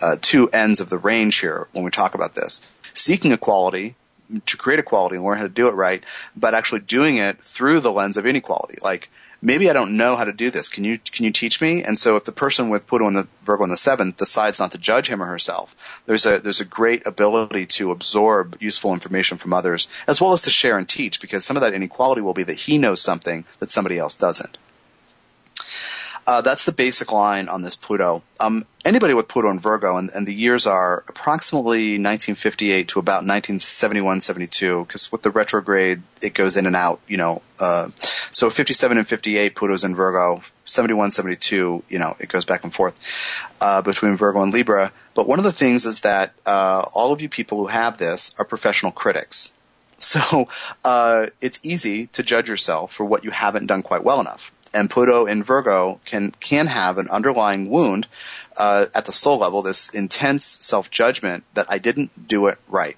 [0.00, 2.60] uh, two ends of the range here when we talk about this.
[2.94, 3.94] Seeking equality
[4.46, 6.04] to create equality and learn how to do it right,
[6.36, 8.78] but actually doing it through the lens of inequality.
[8.82, 9.08] Like
[9.40, 10.68] maybe I don't know how to do this.
[10.68, 11.82] Can you can you teach me?
[11.82, 14.72] And so if the person with Pluto in the Virgo in the seventh decides not
[14.72, 19.38] to judge him or herself, there's a there's a great ability to absorb useful information
[19.38, 22.34] from others as well as to share and teach because some of that inequality will
[22.34, 24.58] be that he knows something that somebody else doesn't.
[26.28, 28.22] Uh, that's the basic line on this Pluto.
[28.38, 33.24] Um, anybody with Pluto and Virgo, and, and, the years are approximately 1958 to about
[33.24, 37.40] 1971, 72, because with the retrograde, it goes in and out, you know.
[37.58, 37.88] Uh,
[38.30, 40.42] so 57 and 58, Pluto's in Virgo.
[40.66, 43.00] 71, 72, you know, it goes back and forth
[43.62, 44.92] uh, between Virgo and Libra.
[45.14, 48.34] But one of the things is that uh, all of you people who have this
[48.38, 49.54] are professional critics.
[50.00, 50.46] So
[50.84, 54.90] uh, it's easy to judge yourself for what you haven't done quite well enough and
[54.90, 58.06] Pluto in Virgo can can have an underlying wound
[58.56, 62.96] uh, at the soul level, this intense self judgment that I didn't do it right.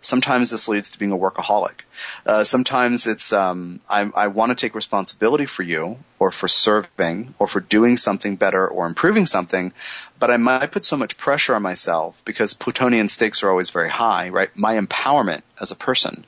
[0.00, 1.80] Sometimes this leads to being a workaholic.
[2.24, 7.34] Uh, sometimes it's um, I, I want to take responsibility for you, or for serving,
[7.38, 9.72] or for doing something better, or improving something,
[10.20, 13.90] but I might put so much pressure on myself because Plutonian stakes are always very
[13.90, 14.50] high, right?
[14.56, 16.24] My empowerment as a person,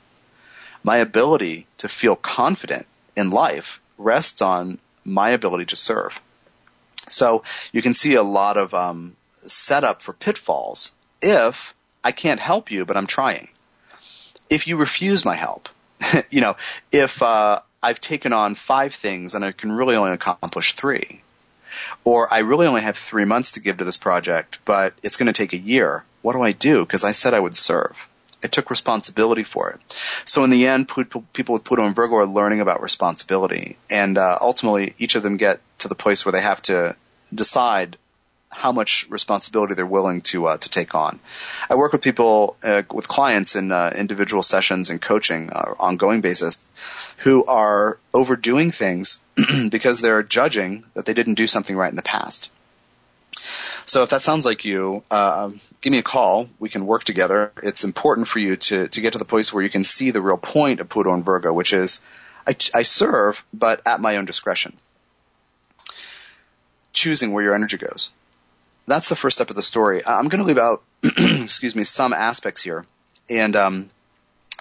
[0.83, 6.21] my ability to feel confident in life rests on my ability to serve.
[7.09, 12.71] So you can see a lot of um, setup for pitfalls if I can't help
[12.71, 13.49] you, but I'm trying.
[14.49, 15.69] If you refuse my help,
[16.29, 16.55] you know,
[16.91, 21.21] if uh, I've taken on five things and I can really only accomplish three,
[22.03, 25.27] or I really only have three months to give to this project, but it's going
[25.27, 26.85] to take a year, what do I do?
[26.85, 28.07] Because I said I would serve.
[28.43, 29.79] I took responsibility for it.
[30.25, 34.37] So in the end, people with Pluto and Virgo are learning about responsibility, and uh,
[34.41, 36.95] ultimately, each of them get to the place where they have to
[37.33, 37.97] decide
[38.51, 41.19] how much responsibility they're willing to uh, to take on.
[41.69, 46.21] I work with people, uh, with clients in uh, individual sessions and coaching, uh, ongoing
[46.21, 46.67] basis,
[47.17, 49.23] who are overdoing things
[49.69, 52.51] because they're judging that they didn't do something right in the past.
[53.91, 55.51] So if that sounds like you, uh,
[55.81, 56.47] give me a call.
[56.59, 57.51] We can work together.
[57.61, 60.21] It's important for you to, to get to the place where you can see the
[60.21, 62.01] real point of Pluto and Virgo, which is
[62.47, 64.77] I, I serve, but at my own discretion.
[66.93, 68.11] Choosing where your energy goes.
[68.85, 70.01] That's the first step of the story.
[70.07, 72.85] I'm going to leave out, excuse me, some aspects here.
[73.29, 73.89] And, um,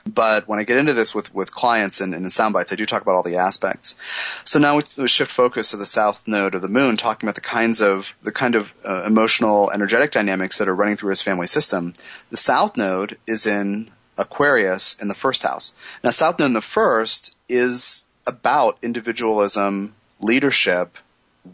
[0.06, 2.76] but when I get into this with, with clients and, and in sound bites, I
[2.76, 3.96] do talk about all the aspects.
[4.44, 7.40] So now we shift focus to the south node of the moon, talking about the
[7.40, 11.46] kinds of the kind of uh, emotional, energetic dynamics that are running through his family
[11.46, 11.92] system.
[12.30, 15.74] The south node is in Aquarius in the first house.
[16.04, 20.98] Now, south node in the first is about individualism, leadership,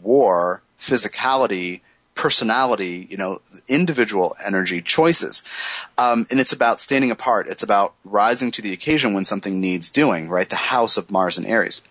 [0.03, 1.81] war, physicality,
[2.17, 5.43] personality, you know, individual energy choices.
[5.97, 7.47] Um, and it's about standing apart.
[7.47, 10.49] It's about rising to the occasion when something needs doing, right?
[10.49, 11.81] The house of Mars and Aries.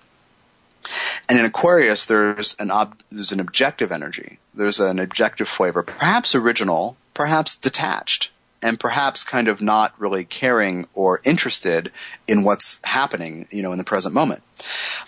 [1.28, 4.38] And in Aquarius, there's an ob- there's an objective energy.
[4.54, 8.30] There's an objective flavor, perhaps original, perhaps detached,
[8.62, 11.92] and perhaps kind of not really caring or interested
[12.28, 14.42] in what's happening, you know, in the present moment.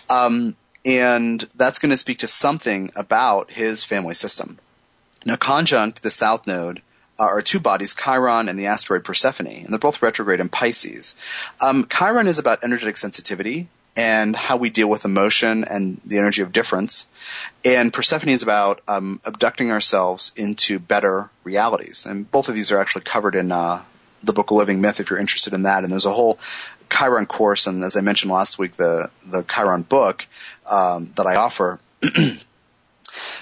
[0.09, 0.55] Um,
[0.85, 4.57] and that's going to speak to something about his family system.
[5.25, 6.81] Now, conjunct the south node
[7.19, 11.17] uh, are two bodies, Chiron and the asteroid Persephone, and they're both retrograde in Pisces.
[11.61, 16.41] Um, Chiron is about energetic sensitivity and how we deal with emotion and the energy
[16.41, 17.07] of difference.
[17.65, 22.05] And Persephone is about um, abducting ourselves into better realities.
[22.05, 23.83] And both of these are actually covered in uh,
[24.23, 25.83] the book Living Myth if you're interested in that.
[25.83, 26.39] And there's a whole
[26.89, 30.25] Chiron course, and as I mentioned last week, the the Chiron book
[30.65, 31.79] um, that I offer.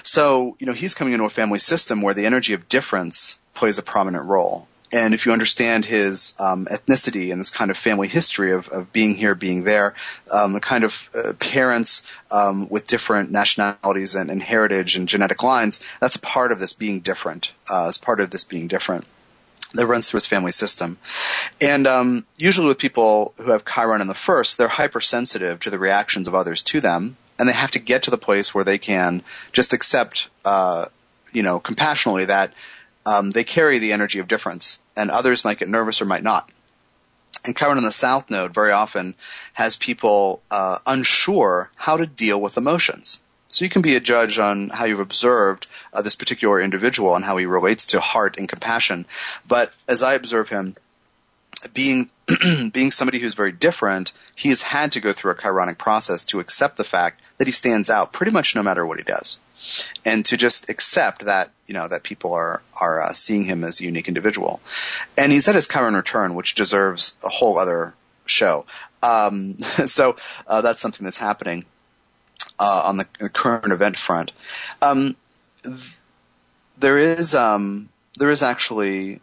[0.02, 3.78] So, you know, he's coming into a family system where the energy of difference plays
[3.78, 4.68] a prominent role.
[4.90, 8.90] And if you understand his um, ethnicity and this kind of family history of, of
[8.92, 9.94] being here, being there,
[10.32, 15.42] um, the kind of uh, parents um, with different nationalities and, and, heritage and genetic
[15.42, 17.52] lines, that's part of this being different.
[17.68, 19.04] Uh, part of this being different
[19.74, 20.98] that runs through his family system.
[21.60, 25.78] And um, usually with people who have Chiron in the first, they're hypersensitive to the
[25.78, 28.78] reactions of others to them and they have to get to the place where they
[28.78, 29.22] can
[29.52, 30.86] just accept, uh,
[31.32, 32.52] you know, compassionately that
[33.06, 36.50] um, they carry the energy of difference, and others might get nervous or might not.
[37.44, 39.14] And Chiron in the South Node very often
[39.54, 43.20] has people uh, unsure how to deal with emotions.
[43.48, 47.24] So you can be a judge on how you've observed uh, this particular individual and
[47.24, 49.06] how he relates to heart and compassion.
[49.46, 50.76] But as I observe him,
[51.72, 52.10] being
[52.72, 56.40] being somebody who's very different, he has had to go through a chironic process to
[56.40, 59.40] accept the fact that he stands out pretty much no matter what he does,
[60.04, 63.80] and to just accept that you know that people are are uh, seeing him as
[63.80, 64.60] a unique individual.
[65.16, 67.94] And he's at his Chiron return, which deserves a whole other
[68.26, 68.66] show.
[69.02, 70.16] Um, so
[70.46, 71.64] uh, that's something that's happening
[72.58, 74.32] uh, on the current event front.
[74.82, 75.16] Um,
[75.62, 75.96] th-
[76.78, 79.20] there is um, there is actually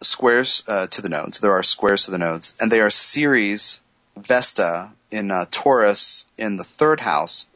[0.00, 1.38] squares uh, to the nodes.
[1.38, 3.80] There are squares to the nodes, and they are Ceres
[4.16, 7.46] Vesta in uh, Taurus in the third house,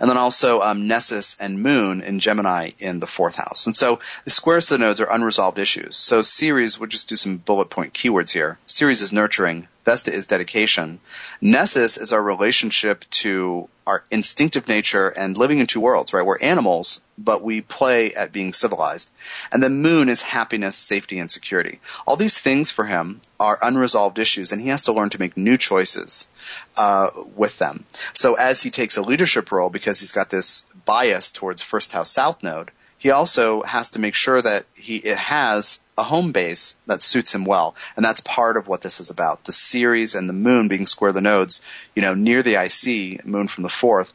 [0.00, 3.66] and then also um, Nessus and Moon in Gemini in the fourth house.
[3.66, 5.96] And so the squares to the nodes are unresolved issues.
[5.96, 8.58] So Ceres, we'll just do some bullet point keywords here.
[8.66, 9.68] Ceres is nurturing.
[9.88, 11.00] Vesta is dedication.
[11.40, 16.26] Nessus is our relationship to our instinctive nature and living in two worlds, right?
[16.26, 19.10] We're animals, but we play at being civilized.
[19.50, 21.80] And the Moon is happiness, safety, and security.
[22.06, 25.38] All these things for him are unresolved issues, and he has to learn to make
[25.38, 26.28] new choices
[26.76, 27.86] uh, with them.
[28.12, 32.10] So as he takes a leadership role, because he's got this bias towards first house
[32.10, 36.76] south node, he also has to make sure that he it has a home base
[36.86, 37.74] that suits him well.
[37.96, 39.44] And that's part of what this is about.
[39.44, 41.60] The Ceres and the moon being square the nodes,
[41.94, 44.12] you know, near the IC, moon from the fourth.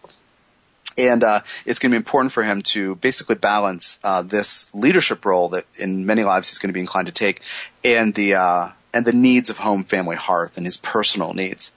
[0.98, 5.26] And uh, it's going to be important for him to basically balance uh, this leadership
[5.26, 7.42] role that in many lives he's going to be inclined to take,
[7.84, 11.74] and the uh, and the needs of home, family, hearth, and his personal needs.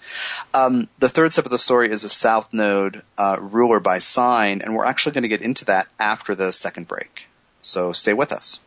[0.53, 4.61] Um, the third step of the story is a South Node uh, ruler by sign,
[4.61, 7.27] and we're actually going to get into that after the second break.
[7.63, 8.61] So stay with us.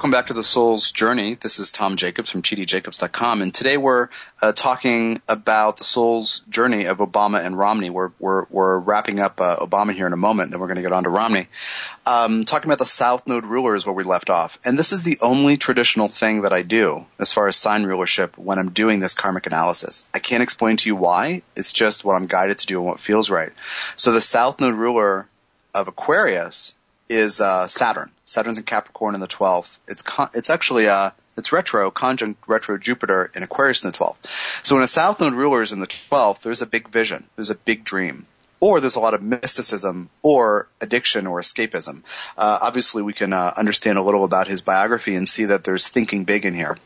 [0.06, 1.34] Welcome back to the Soul's Journey.
[1.34, 6.86] This is Tom Jacobs from tdjacobs.com, and today we're uh, talking about the Soul's Journey
[6.86, 7.90] of Obama and Romney.
[7.90, 10.84] We're we're, we're wrapping up uh, Obama here in a moment, then we're going to
[10.84, 11.48] get on to Romney.
[12.06, 15.04] Um, talking about the South Node ruler is where we left off, and this is
[15.04, 19.00] the only traditional thing that I do as far as sign rulership when I'm doing
[19.00, 20.08] this karmic analysis.
[20.14, 21.42] I can't explain to you why.
[21.56, 23.54] It's just what I'm guided to do and what feels right.
[23.96, 25.28] So the South Node ruler
[25.74, 26.76] of Aquarius
[27.10, 28.12] is uh, Saturn.
[28.26, 29.80] Saturn's in Capricorn in the 12th.
[29.88, 34.66] It's con- it's actually uh, it's retro, conjunct retro Jupiter in Aquarius in the 12th.
[34.66, 37.50] So when a South Node ruler is in the 12th, there's a big vision, there's
[37.50, 38.26] a big dream,
[38.60, 42.04] or there's a lot of mysticism or addiction or escapism.
[42.38, 45.88] Uh, obviously, we can uh, understand a little about his biography and see that there's
[45.88, 46.78] thinking big in here.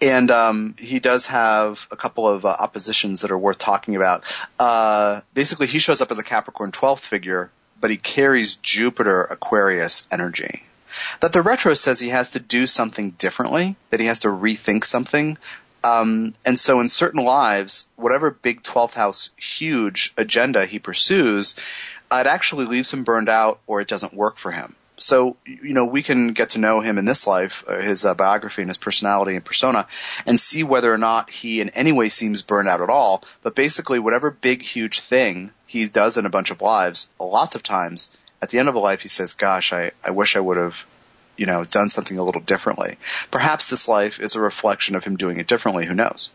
[0.00, 4.24] And um, he does have a couple of uh, oppositions that are worth talking about.
[4.58, 7.50] Uh, basically, he shows up as a Capricorn 12th figure
[7.84, 10.62] but he carries Jupiter Aquarius energy.
[11.20, 14.84] That the retro says he has to do something differently, that he has to rethink
[14.84, 15.36] something.
[15.84, 21.56] Um, and so in certain lives, whatever big 12th house huge agenda he pursues,
[22.10, 24.74] it actually leaves him burned out or it doesn't work for him.
[24.96, 28.14] So, you know, we can get to know him in this life, uh, his uh,
[28.14, 29.88] biography and his personality and persona,
[30.24, 33.24] and see whether or not he in any way seems burned out at all.
[33.42, 37.62] But basically, whatever big, huge thing he does in a bunch of lives, lots of
[37.64, 40.58] times, at the end of a life, he says, gosh, I, I wish I would
[40.58, 40.86] have,
[41.36, 42.96] you know, done something a little differently.
[43.30, 45.86] Perhaps this life is a reflection of him doing it differently.
[45.86, 46.30] Who knows?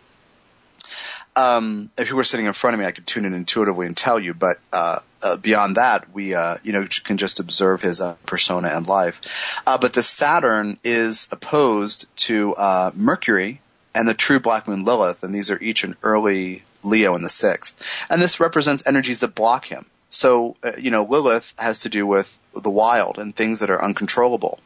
[1.36, 3.96] Um, if you were sitting in front of me, I could tune in intuitively and
[3.96, 4.34] tell you.
[4.34, 8.70] But uh, uh, beyond that, we uh, you know can just observe his uh, persona
[8.70, 9.22] and life.
[9.66, 13.62] Uh, but the Saturn is opposed to uh, Mercury
[13.94, 17.30] and the true black moon Lilith, and these are each an early Leo in the
[17.30, 17.84] sixth.
[18.10, 19.86] And this represents energies that block him.
[20.12, 24.60] So, you know, Lilith has to do with the wild and things that are uncontrollable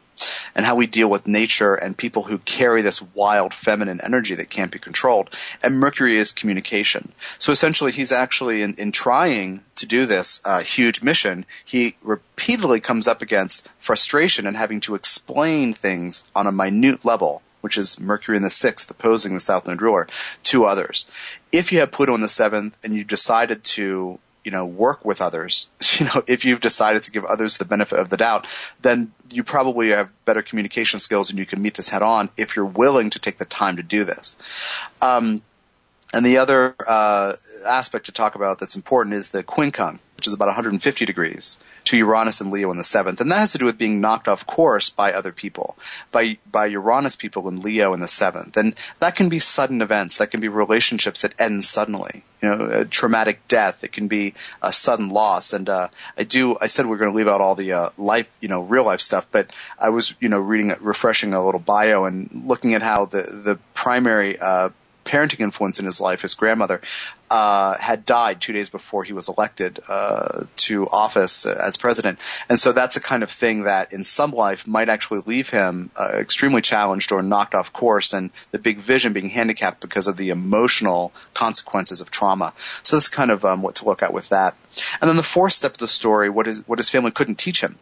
[0.54, 4.50] and how we deal with nature and people who carry this wild feminine energy that
[4.50, 5.30] can't be controlled.
[5.62, 7.12] And Mercury is communication.
[7.38, 12.80] So essentially, he's actually in, in trying to do this uh, huge mission, he repeatedly
[12.80, 17.98] comes up against frustration and having to explain things on a minute level which is
[17.98, 20.06] Mercury in the sixth opposing the South Node ruler,
[20.42, 21.06] to others.
[21.50, 25.20] If you have Pluto in the seventh and you decided to you know, work with
[25.20, 28.46] others, you know, if you've decided to give others the benefit of the doubt,
[28.82, 32.54] then you probably have better communication skills and you can meet this head on if
[32.54, 34.36] you're willing to take the time to do this.
[35.00, 35.42] Um,
[36.12, 37.32] and the other uh,
[37.66, 41.96] aspect to talk about that's important is the quincunx, which is about 150 degrees to
[41.96, 44.46] Uranus and Leo in the seventh, and that has to do with being knocked off
[44.46, 45.76] course by other people,
[46.12, 50.18] by by Uranus people and Leo in the seventh, and that can be sudden events,
[50.18, 54.72] that can be relationships that end suddenly, you know, traumatic death, it can be a
[54.72, 57.54] sudden loss, and uh, I do, I said we are going to leave out all
[57.54, 61.34] the uh, life, you know, real life stuff, but I was, you know, reading, refreshing
[61.34, 64.70] a little bio and looking at how the the primary uh,
[65.04, 66.80] parenting influence in his life, his grandmother,
[67.30, 72.58] uh, had died two days before he was elected uh, to office as president, and
[72.58, 76.12] so that's a kind of thing that in some life might actually leave him uh,
[76.14, 80.30] extremely challenged or knocked off course, and the big vision being handicapped because of the
[80.30, 82.52] emotional consequences of trauma.
[82.82, 84.54] So that's kind of um, what to look at with that.
[85.00, 87.60] And then the fourth step of the story, what is what his family couldn't teach
[87.60, 87.78] him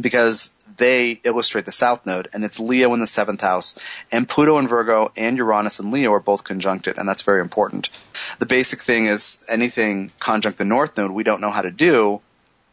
[0.00, 3.78] because they illustrate the south node and it's Leo in the seventh house
[4.10, 7.90] and Pluto and Virgo and Uranus and Leo are both conjuncted and that's very important.
[8.38, 12.20] The basic thing is anything conjunct the north node we don't know how to do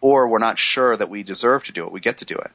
[0.01, 1.91] or we're not sure that we deserve to do it.
[1.91, 2.51] We get to do it.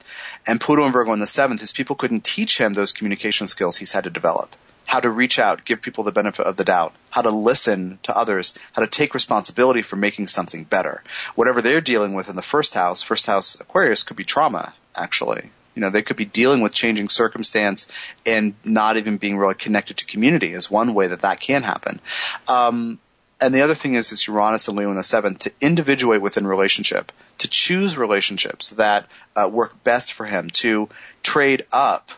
[0.46, 3.76] And Pluto and Virgo in the seventh is people couldn't teach him those communication skills
[3.76, 4.54] he's had to develop
[4.86, 8.16] how to reach out, give people the benefit of the doubt, how to listen to
[8.16, 11.02] others, how to take responsibility for making something better.
[11.34, 15.50] Whatever they're dealing with in the first house, first house Aquarius could be trauma, actually.
[15.74, 17.88] You know, they could be dealing with changing circumstance
[18.24, 22.00] and not even being really connected to community is one way that that can happen.
[22.46, 23.00] Um,
[23.40, 26.46] and the other thing is, is Uranus and Leo in the seventh to individuate within
[26.46, 30.88] relationship, to choose relationships that uh, work best for him, to
[31.22, 32.12] trade up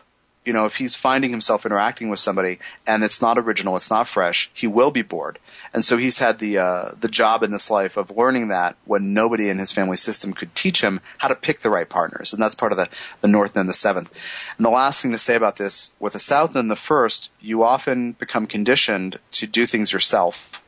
[0.47, 4.07] you know, if he's finding himself interacting with somebody and it's not original, it's not
[4.07, 5.39] fresh, he will be bored.
[5.73, 9.13] And so he's had the uh, the job in this life of learning that when
[9.13, 12.41] nobody in his family system could teach him how to pick the right partners, and
[12.41, 12.87] that's part of the
[13.19, 14.09] the north and the seventh.
[14.57, 17.63] And the last thing to say about this, with the south and the first, you
[17.63, 20.63] often become conditioned to do things yourself.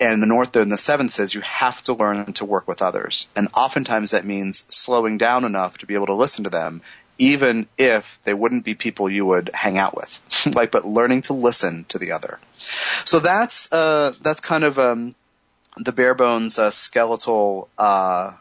[0.00, 3.28] And the north and the seventh says you have to learn to work with others.
[3.36, 6.82] And oftentimes that means slowing down enough to be able to listen to them
[7.22, 10.20] even if they wouldn't be people you would hang out with.
[10.56, 12.40] like, but learning to listen to the other.
[13.04, 15.14] So that's, uh, that's kind of, um,
[15.76, 18.32] the bare bones, uh, skeletal, uh,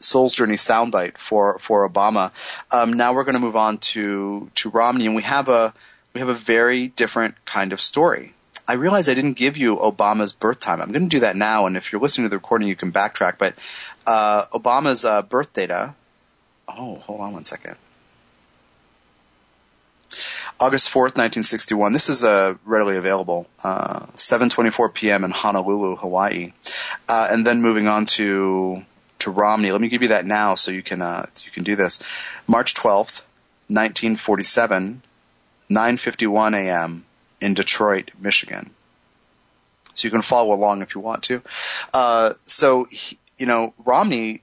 [0.00, 2.32] Soul's Journey soundbite for, for Obama.
[2.72, 5.72] Um, now we're going to move on to, to Romney and we have a,
[6.12, 8.34] we have a very different kind of story.
[8.66, 10.82] I realize I didn't give you Obama's birth time.
[10.82, 12.92] I'm going to do that now, and if you're listening to the recording, you can
[12.92, 13.36] backtrack.
[13.36, 13.54] But
[14.06, 15.96] uh, Obama's uh, birth data.
[16.68, 17.76] Oh, hold on one second.
[20.60, 21.94] August 4th, 1961.
[21.94, 23.46] This is uh, readily available.
[23.64, 25.24] Uh, 7:24 p.m.
[25.24, 26.52] in Honolulu, Hawaii.
[27.08, 28.84] Uh, and then moving on to
[29.20, 29.72] to Romney.
[29.72, 32.02] Let me give you that now, so you can uh, you can do this.
[32.46, 33.22] March 12th,
[33.68, 35.00] 1947,
[35.70, 37.06] 9:51 a.m.
[37.40, 38.70] in Detroit, Michigan.
[39.94, 41.42] So you can follow along if you want to.
[41.94, 44.42] Uh, so he, you know Romney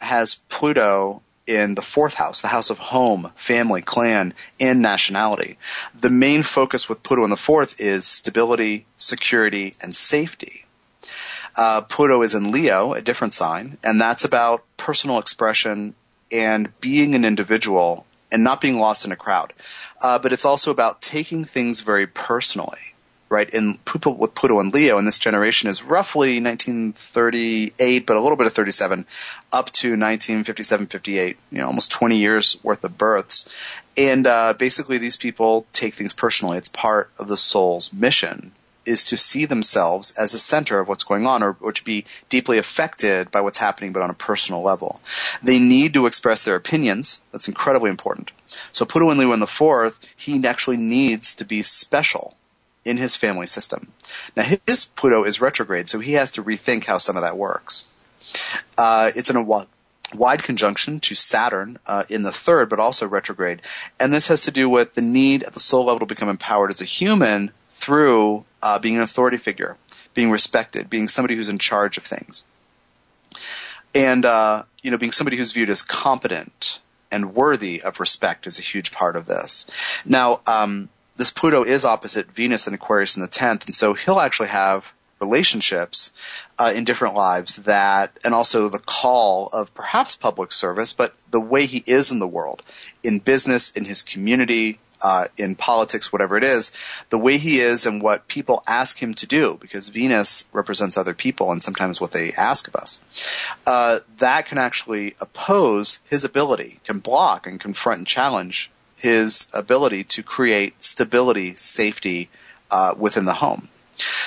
[0.00, 5.58] has Pluto in the fourth house, the house of home, family, clan, and nationality.
[5.98, 10.64] The main focus with Pluto in the fourth is stability, security, and safety.
[11.56, 15.94] Uh, Pluto is in Leo, a different sign, and that's about personal expression
[16.30, 19.52] and being an individual and not being lost in a crowd.
[20.02, 22.85] Uh, but it's also about taking things very personally.
[23.28, 23.50] Right?
[23.84, 28.46] People with Pluto and Leo in this generation is roughly 1938, but a little bit
[28.46, 29.06] of 37,
[29.52, 31.36] up to 1957, 58.
[31.50, 33.48] You know, almost 20 years worth of births,
[33.96, 36.58] and uh, basically these people take things personally.
[36.58, 38.52] It's part of the soul's mission
[38.84, 42.04] is to see themselves as the center of what's going on or, or to be
[42.28, 45.00] deeply affected by what's happening but on a personal level.
[45.42, 47.20] They need to express their opinions.
[47.32, 48.30] That's incredibly important.
[48.70, 52.36] So Pluto and Leo in the fourth, he actually needs to be special
[52.86, 53.92] in his family system.
[54.36, 57.92] Now his Pluto is retrograde, so he has to rethink how some of that works.
[58.78, 59.66] Uh, it's in a
[60.14, 63.62] wide conjunction to Saturn uh, in the third, but also retrograde,
[63.98, 66.70] and this has to do with the need at the soul level to become empowered
[66.70, 69.76] as a human through uh, being an authority figure,
[70.14, 72.44] being respected, being somebody who's in charge of things,
[73.94, 76.80] and uh, you know, being somebody who's viewed as competent
[77.10, 79.66] and worthy of respect is a huge part of this.
[80.04, 84.20] Now, um, this Pluto is opposite Venus and Aquarius in the 10th, and so he'll
[84.20, 86.12] actually have relationships
[86.58, 91.40] uh, in different lives that, and also the call of perhaps public service, but the
[91.40, 92.62] way he is in the world,
[93.02, 96.72] in business, in his community, uh, in politics, whatever it is,
[97.10, 101.14] the way he is and what people ask him to do, because Venus represents other
[101.14, 103.00] people and sometimes what they ask of us,
[103.66, 110.04] uh, that can actually oppose his ability, can block and confront and challenge his ability
[110.04, 112.28] to create stability, safety
[112.70, 113.68] uh, within the home.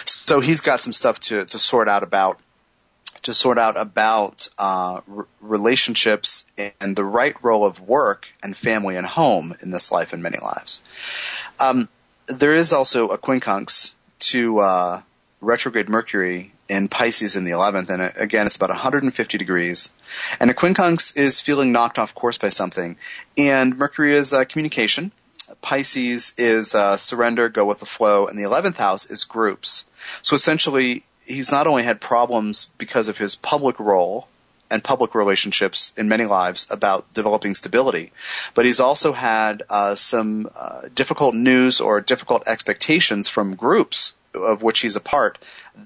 [0.05, 2.39] So he's got some stuff to, to sort out about
[3.23, 6.49] to sort out about uh, r- relationships
[6.79, 10.37] and the right role of work and family and home in this life and many
[10.37, 10.81] lives.
[11.59, 11.89] Um,
[12.27, 15.01] there is also a quincunx to uh,
[15.41, 19.91] retrograde Mercury in Pisces in the 11th, and uh, again, it's about 150 degrees.
[20.39, 22.97] And a quincunx is feeling knocked off course by something,
[23.37, 25.11] and Mercury is uh, communication.
[25.61, 29.85] Pisces is uh, surrender, go with the flow, and the 11th house is groups.
[30.21, 34.27] So essentially, he's not only had problems because of his public role
[34.71, 38.11] and public relationships in many lives about developing stability,
[38.53, 44.61] but he's also had uh, some uh, difficult news or difficult expectations from groups of
[44.61, 45.39] which he's a part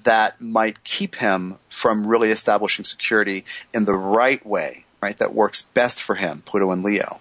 [0.04, 5.16] that might keep him from really establishing security in the right way, right?
[5.18, 7.20] That works best for him, Pluto and Leo.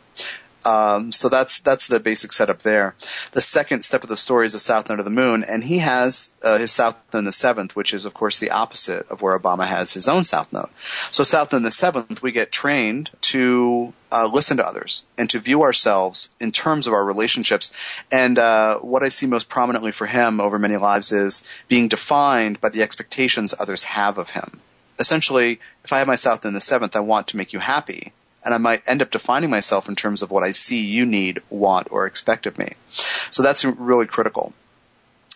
[0.66, 2.96] Um, so that's that's the basic setup there.
[3.32, 5.80] The second step of the story is the south node of the moon, and he
[5.80, 9.22] has uh, his south node in the seventh, which is of course the opposite of
[9.22, 10.70] where Obama has his own south node.
[11.12, 15.30] So south node in the seventh, we get trained to uh, listen to others and
[15.32, 17.74] to view ourselves in terms of our relationships.
[18.12, 22.62] And uh, what I see most prominently for him over many lives is being defined
[22.62, 24.62] by the expectations others have of him.
[25.00, 27.60] Essentially, if I have my south node in the seventh, I want to make you
[27.60, 28.14] happy
[28.44, 31.42] and I might end up defining myself in terms of what I see you need,
[31.50, 32.74] want, or expect of me.
[32.90, 34.54] So that's really critical.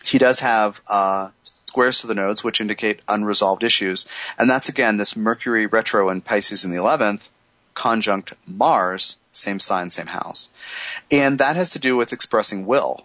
[0.04, 4.96] He does have uh, squares to the nodes, which indicate unresolved issues, and that's again
[4.96, 7.28] this Mercury retro in Pisces in the 11th,
[7.74, 10.50] conjunct Mars, same sign, same house,
[11.10, 13.04] and that has to do with expressing will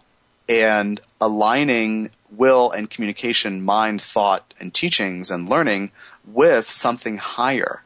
[0.49, 5.91] and aligning will and communication, mind, thought, and teachings and learning
[6.25, 7.81] with something higher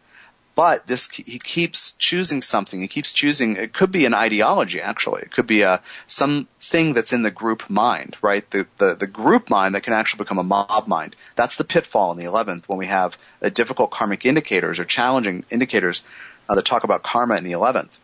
[0.57, 2.81] but this he keeps choosing something.
[2.81, 3.57] He keeps choosing.
[3.57, 5.21] It could be an ideology, actually.
[5.21, 8.49] It could be a something that's in the group mind, right?
[8.49, 11.15] The, the the group mind that can actually become a mob mind.
[11.35, 13.19] That's the pitfall in the eleventh when we have
[13.53, 16.03] difficult karmic indicators or challenging indicators
[16.49, 17.99] uh, that talk about karma in the eleventh.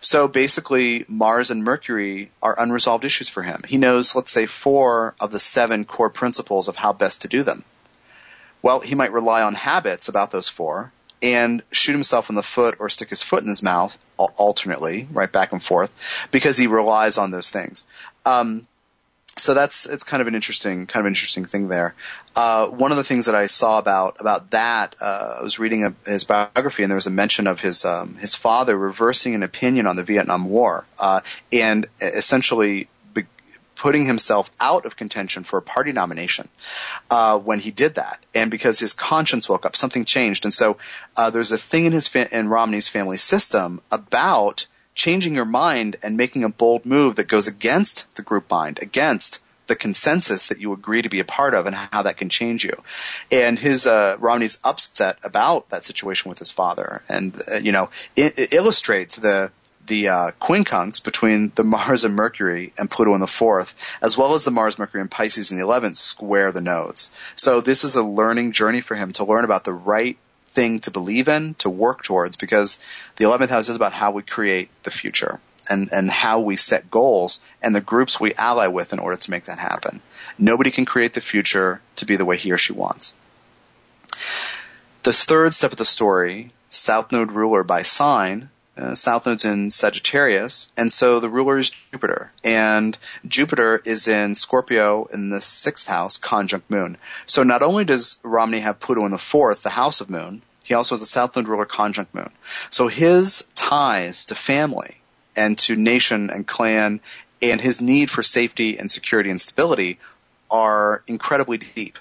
[0.00, 3.62] So basically, Mars and Mercury are unresolved issues for him.
[3.68, 7.44] He knows, let's say, four of the seven core principles of how best to do
[7.44, 7.64] them.
[8.62, 10.92] Well, he might rely on habits about those four,
[11.24, 15.32] and shoot himself in the foot or stick his foot in his mouth alternately, right
[15.32, 17.86] back and forth, because he relies on those things.
[18.26, 18.66] Um,
[19.36, 21.94] so that's it's kind of an interesting kind of interesting thing there.
[22.36, 25.84] Uh, one of the things that I saw about about that, uh, I was reading
[25.84, 29.42] a, his biography, and there was a mention of his um, his father reversing an
[29.42, 31.20] opinion on the Vietnam War, uh,
[31.52, 32.88] and essentially
[33.84, 36.48] putting himself out of contention for a party nomination
[37.10, 40.78] uh, when he did that, and because his conscience woke up, something changed, and so
[41.18, 45.96] uh, there's a thing in his fa- in Romney's family system about changing your mind
[46.02, 50.60] and making a bold move that goes against the group mind, against the consensus that
[50.60, 52.82] you agree to be a part of and how that can change you.
[53.30, 57.90] And his uh, Romney's upset about that situation with his father, and uh, you know,
[58.16, 59.50] it, it illustrates the
[59.86, 64.34] the uh, quincunx between the Mars and Mercury and Pluto in the fourth, as well
[64.34, 67.10] as the Mars, Mercury, and Pisces in the eleventh, square the nodes.
[67.36, 70.16] So this is a learning journey for him to learn about the right
[70.48, 72.78] thing to believe in, to work towards, because
[73.16, 76.90] the eleventh house is about how we create the future and and how we set
[76.90, 80.00] goals and the groups we ally with in order to make that happen.
[80.38, 83.14] Nobody can create the future to be the way he or she wants.
[85.02, 89.70] The third step of the story, South Node ruler by sign, uh, South Node's in
[89.70, 92.32] Sagittarius, and so the ruler is Jupiter.
[92.42, 96.96] And Jupiter is in Scorpio in the sixth house, conjunct Moon.
[97.26, 100.74] So not only does Romney have Pluto in the fourth, the house of Moon, he
[100.74, 102.30] also has a South Node ruler conjunct Moon.
[102.70, 105.00] So his ties to family
[105.36, 107.00] and to nation and clan
[107.42, 109.98] and his need for safety and security and stability
[110.50, 111.98] are incredibly deep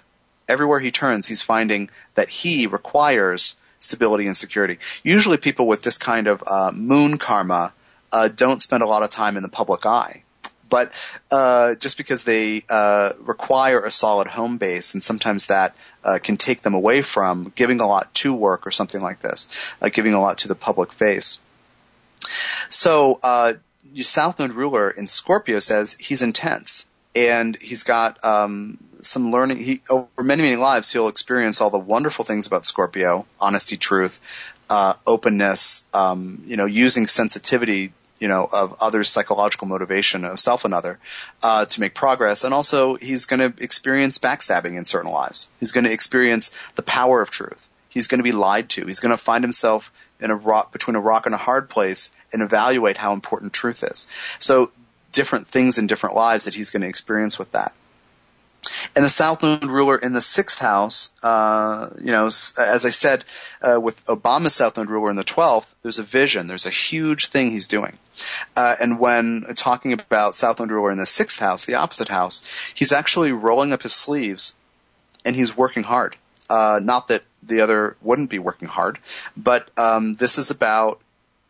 [0.48, 4.80] everywhere he turns, he's finding that he requires stability and security.
[5.04, 7.74] Usually, people with this kind of uh, moon karma
[8.12, 10.24] uh, don't spend a lot of time in the public eye.
[10.70, 10.94] But
[11.30, 16.38] uh, just because they uh, require a solid home base, and sometimes that uh, can
[16.38, 19.50] take them away from giving a lot to work or something like this,
[19.82, 21.42] uh, giving a lot to the public face.
[22.70, 23.20] So,
[23.92, 29.58] your South Node ruler in Scorpio says he's intense and he's got um, some learning.
[29.58, 34.22] He over many many lives he'll experience all the wonderful things about Scorpio: honesty, truth,
[34.70, 35.86] uh, openness.
[35.94, 37.94] Um, you know, using sensitivity.
[38.20, 40.98] You know, of others' psychological motivation of self and other
[41.42, 45.50] uh, to make progress, and also he's going to experience backstabbing in certain lives.
[45.60, 47.70] He's going to experience the power of truth.
[47.90, 48.86] He's going to be lied to.
[48.86, 49.92] He's going to find himself
[50.22, 53.84] in a rock between a rock and a hard place and evaluate how important truth
[53.84, 54.08] is.
[54.40, 54.72] So
[55.14, 57.74] different things in different lives that he's going to experience with that.
[58.96, 63.26] And the South Node ruler in the sixth house, uh, you know, as I said,
[63.62, 67.28] uh, with Obama's South Node ruler in the twelfth, there's a vision, there's a huge
[67.28, 67.98] thing he's doing.
[68.56, 72.42] Uh, and when talking about South Node ruler in the sixth house, the opposite house,
[72.74, 74.56] he's actually rolling up his sleeves
[75.26, 76.16] and he's working hard.
[76.50, 79.00] Uh, not that the other wouldn't be working hard,
[79.36, 81.02] but um, this is about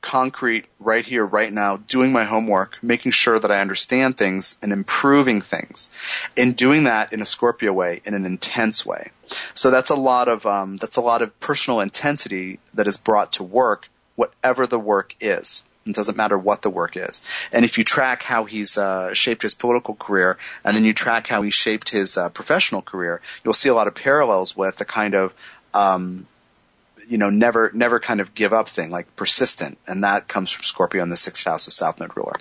[0.04, 4.72] concrete right here, right now, doing my homework, making sure that I understand things and
[4.72, 5.90] improving things,
[6.38, 9.10] and doing that in a Scorpio way, in an intense way.
[9.56, 13.34] So that's a lot of um, that's a lot of personal intensity that is brought
[13.34, 15.64] to work, whatever the work is.
[15.88, 17.24] It doesn't matter what the work is.
[17.52, 21.28] And if you track how he's uh, shaped his political career, and then you track
[21.28, 24.86] how he shaped his uh, professional career, you'll see a lot of parallels with the
[24.86, 25.34] kind of
[25.74, 26.28] um,
[27.08, 29.78] you know, never, never kind of give up thing, like persistent.
[29.88, 32.36] And that comes from Scorpio in the sixth house of South Node ruler.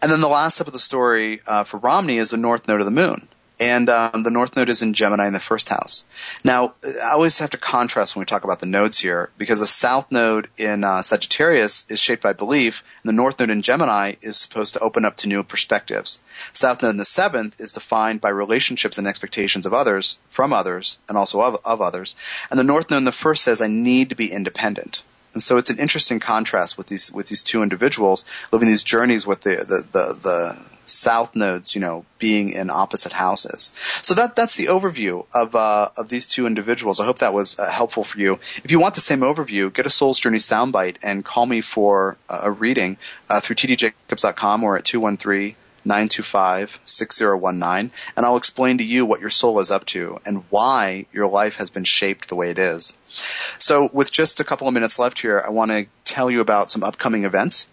[0.00, 2.80] And then the last step of the story uh, for Romney is the North Node
[2.80, 3.26] of the Moon
[3.60, 6.04] and um, the North Node is in Gemini in the first house.
[6.44, 9.66] Now, I always have to contrast when we talk about the nodes here because the
[9.66, 14.14] South Node in uh, Sagittarius is shaped by belief, and the North Node in Gemini
[14.22, 16.20] is supposed to open up to new perspectives.
[16.52, 20.98] South Node in the seventh is defined by relationships and expectations of others, from others,
[21.08, 22.16] and also of, of others.
[22.50, 25.02] And the North Node in the first says, I need to be independent.
[25.38, 29.24] And so it's an interesting contrast with these with these two individuals living these journeys
[29.24, 33.70] with the the the, the south nodes, you know, being in opposite houses.
[34.02, 36.98] So that that's the overview of uh, of these two individuals.
[36.98, 38.40] I hope that was uh, helpful for you.
[38.64, 42.16] If you want the same overview, get a Soul's Journey soundbite and call me for
[42.28, 42.96] uh, a reading
[43.30, 49.30] uh, through tdjacobs.com or at 213 925 6019, and I'll explain to you what your
[49.30, 52.97] soul is up to and why your life has been shaped the way it is.
[53.08, 56.70] So, with just a couple of minutes left here, I want to tell you about
[56.70, 57.68] some upcoming events.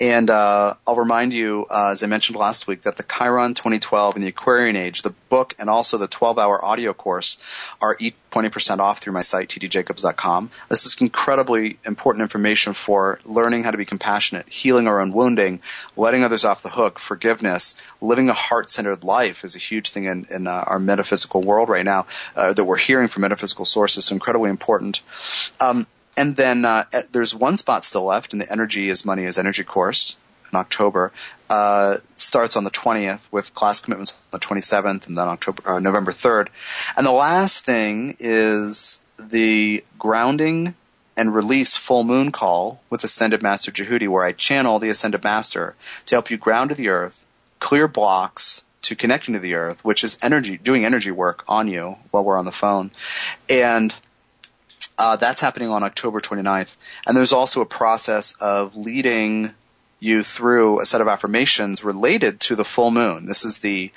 [0.00, 4.14] And uh, I'll remind you, uh, as I mentioned last week, that the Chiron 2012
[4.14, 7.42] and the Aquarian Age, the book and also the 12-hour audio course,
[7.82, 10.50] are each 20% off through my site tdjacobs.com.
[10.68, 15.60] This is incredibly important information for learning how to be compassionate, healing our own wounding,
[15.96, 20.26] letting others off the hook, forgiveness, living a heart-centered life is a huge thing in,
[20.30, 24.04] in uh, our metaphysical world right now uh, that we're hearing from metaphysical sources.
[24.04, 25.00] So incredibly important.
[25.60, 25.86] Um,
[26.18, 29.62] and then uh, there's one spot still left in the Energy is Money is Energy
[29.62, 30.16] course
[30.52, 31.12] in October.
[31.48, 35.78] Uh, starts on the 20th with class commitments on the 27th and then October, uh,
[35.78, 36.48] November 3rd.
[36.96, 40.74] And the last thing is the grounding
[41.16, 45.76] and release full moon call with Ascended Master Djehuti where I channel the Ascended Master
[46.06, 47.24] to help you ground to the earth,
[47.60, 51.96] clear blocks, to connecting to the earth, which is energy, doing energy work on you
[52.10, 52.90] while we're on the phone.
[53.48, 53.94] And
[54.98, 56.76] uh, that's happening on October 29th.
[57.06, 59.54] And there's also a process of leading
[60.00, 63.26] you through a set of affirmations related to the full moon.
[63.26, 63.90] This is the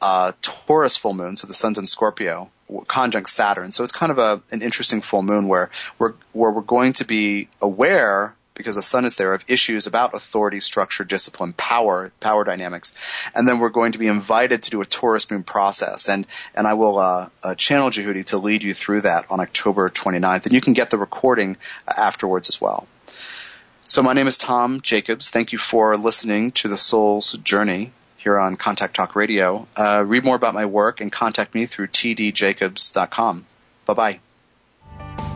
[0.00, 2.50] uh, Taurus full moon, so the sun's in Scorpio,
[2.86, 3.72] conjunct Saturn.
[3.72, 7.04] So it's kind of a, an interesting full moon where we're, where we're going to
[7.04, 12.44] be aware because the sun is there of issues about authority, structure, discipline, power, power
[12.44, 12.94] dynamics,
[13.34, 16.66] and then we're going to be invited to do a Taurus moon process, and and
[16.66, 20.52] I will uh, uh, channel Djehuti to lead you through that on October 29th, and
[20.52, 21.56] you can get the recording
[21.88, 22.86] afterwards as well.
[23.88, 25.30] So my name is Tom Jacobs.
[25.30, 29.66] Thank you for listening to the Soul's Journey here on Contact Talk Radio.
[29.76, 33.46] Uh, read more about my work and contact me through tdjacobs.com.
[33.86, 35.29] Bye bye.